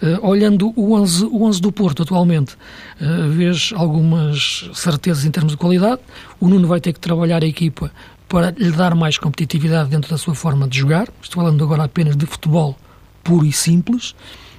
Uh, 0.00 0.26
olhando 0.26 0.72
o 0.76 0.94
11, 0.94 1.24
o 1.26 1.42
11 1.44 1.60
do 1.60 1.72
Porto 1.72 2.02
atualmente, 2.02 2.54
uh, 3.00 3.28
vês 3.30 3.72
algumas 3.74 4.70
certezas 4.74 5.24
em 5.24 5.30
termos 5.30 5.52
de 5.52 5.58
qualidade. 5.58 6.00
O 6.40 6.48
Nuno 6.48 6.68
vai 6.68 6.80
ter 6.80 6.92
que 6.92 7.00
trabalhar 7.00 7.42
a 7.42 7.46
equipa 7.46 7.90
para 8.36 8.50
lhe 8.50 8.70
dar 8.70 8.94
mais 8.94 9.16
competitividade 9.16 9.88
dentro 9.88 10.10
da 10.10 10.18
sua 10.18 10.34
forma 10.34 10.68
de 10.68 10.78
jogar. 10.80 11.08
Estou 11.22 11.42
falando 11.42 11.64
agora 11.64 11.84
apenas 11.84 12.14
de 12.14 12.26
futebol 12.26 12.76
puro 13.24 13.46
e 13.46 13.50
simples. 13.50 14.14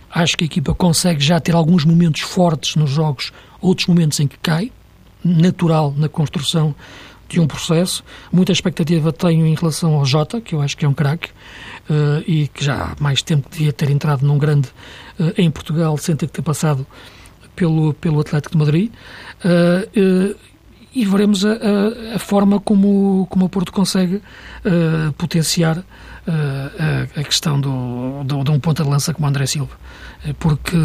Acho 0.10 0.36
que 0.36 0.46
a 0.46 0.48
equipa 0.48 0.74
consegue 0.74 1.24
já 1.24 1.40
ter 1.40 1.54
alguns 1.54 1.86
momentos 1.86 2.22
fortes 2.22 2.76
nos 2.76 2.90
jogos, 2.90 3.32
outros 3.62 3.86
momentos 3.86 4.20
em 4.20 4.28
que 4.28 4.36
cai, 4.40 4.72
natural 5.24 5.94
na 5.96 6.10
construção 6.10 6.74
de 7.30 7.40
um 7.40 7.46
processo. 7.46 8.04
Muita 8.32 8.52
expectativa 8.52 9.14
tenho 9.14 9.46
em 9.46 9.54
relação 9.54 9.94
ao 9.94 10.04
Jota, 10.04 10.42
que 10.42 10.56
eu 10.56 10.62
acho 10.62 10.76
que 10.76 10.84
é 10.84 10.90
um 10.90 10.94
craque, 10.96 11.30
uh, 11.88 12.24
e 12.26 12.48
que 12.48 12.66
já 12.66 12.78
há 12.84 12.96
mais 13.00 13.22
tempo 13.22 13.48
devia 13.48 13.72
ter 13.72 13.92
entrado 13.92 14.26
num 14.26 14.40
grande 14.40 14.70
uh, 15.20 15.34
em 15.38 15.52
Portugal, 15.52 15.96
sem 16.00 16.16
ter 16.16 16.26
que 16.26 16.34
ter 16.34 16.42
passado 16.42 16.84
pelo, 17.56 17.94
pelo 17.94 18.20
Atlético 18.22 18.54
de 18.54 18.58
Madrid. 18.58 18.92
Uh, 19.46 20.36
e 21.02 21.06
veremos 21.06 21.46
a, 21.46 21.52
a, 21.52 22.16
a, 22.16 22.20
forma 22.20 22.60
como, 22.60 23.28
como 23.30 23.46
o 23.46 23.50
Porto 23.50 23.72
consegue 23.72 24.22
potenciar 25.18 25.84
a, 26.28 27.20
a, 27.20 27.24
questão 27.24 27.60
do, 27.60 28.24
do, 28.24 28.44
de 28.44 28.52
um 28.52 28.60
ponta 28.60 28.84
de 28.84 28.90
lança 28.90 29.14
como 29.14 29.28
André 29.28 29.46
Silva. 29.46 29.78
Porque 30.40 30.76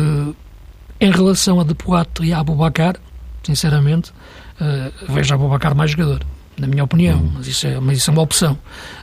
em 1.02 1.10
relação 1.10 1.58
a 1.58 1.64
De 1.64 1.74
Poitre 1.74 2.28
e 2.28 2.32
a 2.32 2.38
Abubacar, 2.38 2.94
sinceramente, 3.42 4.12
uh, 4.60 5.12
vejo 5.12 5.32
a 5.32 5.34
Abubacar 5.34 5.74
mais 5.74 5.90
jogador, 5.90 6.24
na 6.56 6.68
minha 6.68 6.84
opinião, 6.84 7.18
uhum. 7.18 7.32
mas, 7.34 7.48
isso 7.48 7.66
é, 7.66 7.80
mas 7.80 7.98
isso 7.98 8.08
é 8.08 8.12
uma 8.12 8.22
opção. 8.22 8.56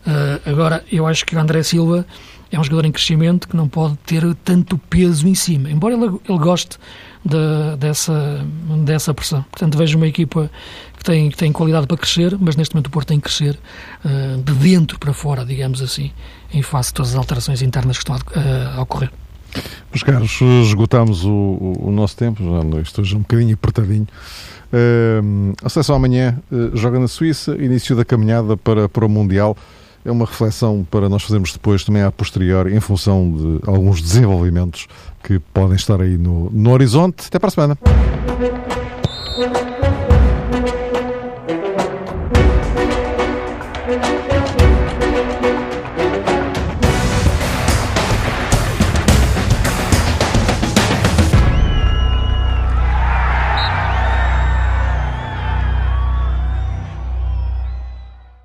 Uh, 0.08 0.50
agora, 0.50 0.82
eu 0.89 1.06
acho 1.06 1.26
que 1.26 1.36
o 1.36 1.39
André 1.39 1.62
Silva 1.62 2.06
é 2.50 2.58
um 2.58 2.63
jogador 2.63 2.86
em 2.86 2.91
crescimento 2.93 3.50
que 3.50 3.56
não 3.58 3.67
pode 3.67 3.98
ter 4.06 4.24
tanto 4.45 4.78
peso 4.78 5.28
em 5.28 5.36
cima, 5.36 5.69
embora 5.69 5.93
ele, 5.93 6.06
ele 6.06 6.39
goste 6.39 6.78
de, 7.24 7.76
dessa, 7.78 8.45
dessa 8.86 9.13
pressão. 9.13 9.43
Portanto, 9.52 9.78
vejo 9.78 9.98
uma 9.98 10.08
equipa 10.08 10.50
que 10.99 11.03
tem, 11.05 11.29
que 11.29 11.38
tem 11.38 11.51
qualidade 11.51 11.88
para 11.88 11.97
crescer, 11.97 12.38
mas 12.39 12.57
neste 12.57 12.75
momento 12.75 12.88
o 12.88 12.89
Porto 12.91 13.07
tem 13.07 13.19
que 13.19 13.23
crescer 13.23 13.57
uh, 14.03 14.41
de 14.43 14.53
dentro 14.53 14.99
para 14.99 15.13
fora, 15.13 15.45
digamos 15.45 15.81
assim, 15.81 16.12
em 16.53 16.62
face 16.62 16.89
de 16.89 16.95
todas 16.95 17.12
as 17.12 17.17
alterações 17.17 17.62
internas 17.62 17.97
que 17.97 18.03
estão 18.03 18.15
a, 18.15 18.77
a 18.77 18.81
ocorrer. 18.81 19.09
Meus 19.91 20.03
caros, 20.03 20.39
esgotámos 20.67 21.23
o, 21.23 21.29
o, 21.31 21.88
o, 21.88 21.91
nosso 21.91 22.15
tempo, 22.15 22.43
já 22.43 22.81
estou 22.81 23.03
já 23.03 23.15
um 23.15 23.21
bocadinho 23.21 23.53
apertadinho. 23.53 24.07
Uh, 24.71 25.55
a 25.63 25.69
seleção 25.69 25.95
amanhã 25.95 26.38
uh, 26.51 26.75
joga 26.75 26.99
na 26.99 27.07
Suíça, 27.07 27.55
início 27.55 27.95
da 27.95 28.03
caminhada 28.03 28.57
para, 28.57 28.89
para 28.89 29.05
o 29.05 29.09
Mundial. 29.09 29.55
É 30.03 30.12
uma 30.12 30.25
reflexão 30.25 30.85
para 30.89 31.09
nós 31.09 31.23
fazermos 31.23 31.53
depois, 31.53 31.83
também 31.83 32.03
a 32.03 32.12
posteriori, 32.12 32.75
em 32.75 32.79
função 32.79 33.31
de 33.31 33.69
alguns 33.69 34.01
desenvolvimentos 34.01 34.88
que 35.23 35.39
podem 35.39 35.75
estar 35.75 36.01
aí 36.01 36.17
no, 36.17 36.49
no 36.51 36.71
horizonte. 36.71 37.27
Até 37.27 37.39
para 37.39 37.47
a 37.47 37.51
semana. 37.51 37.77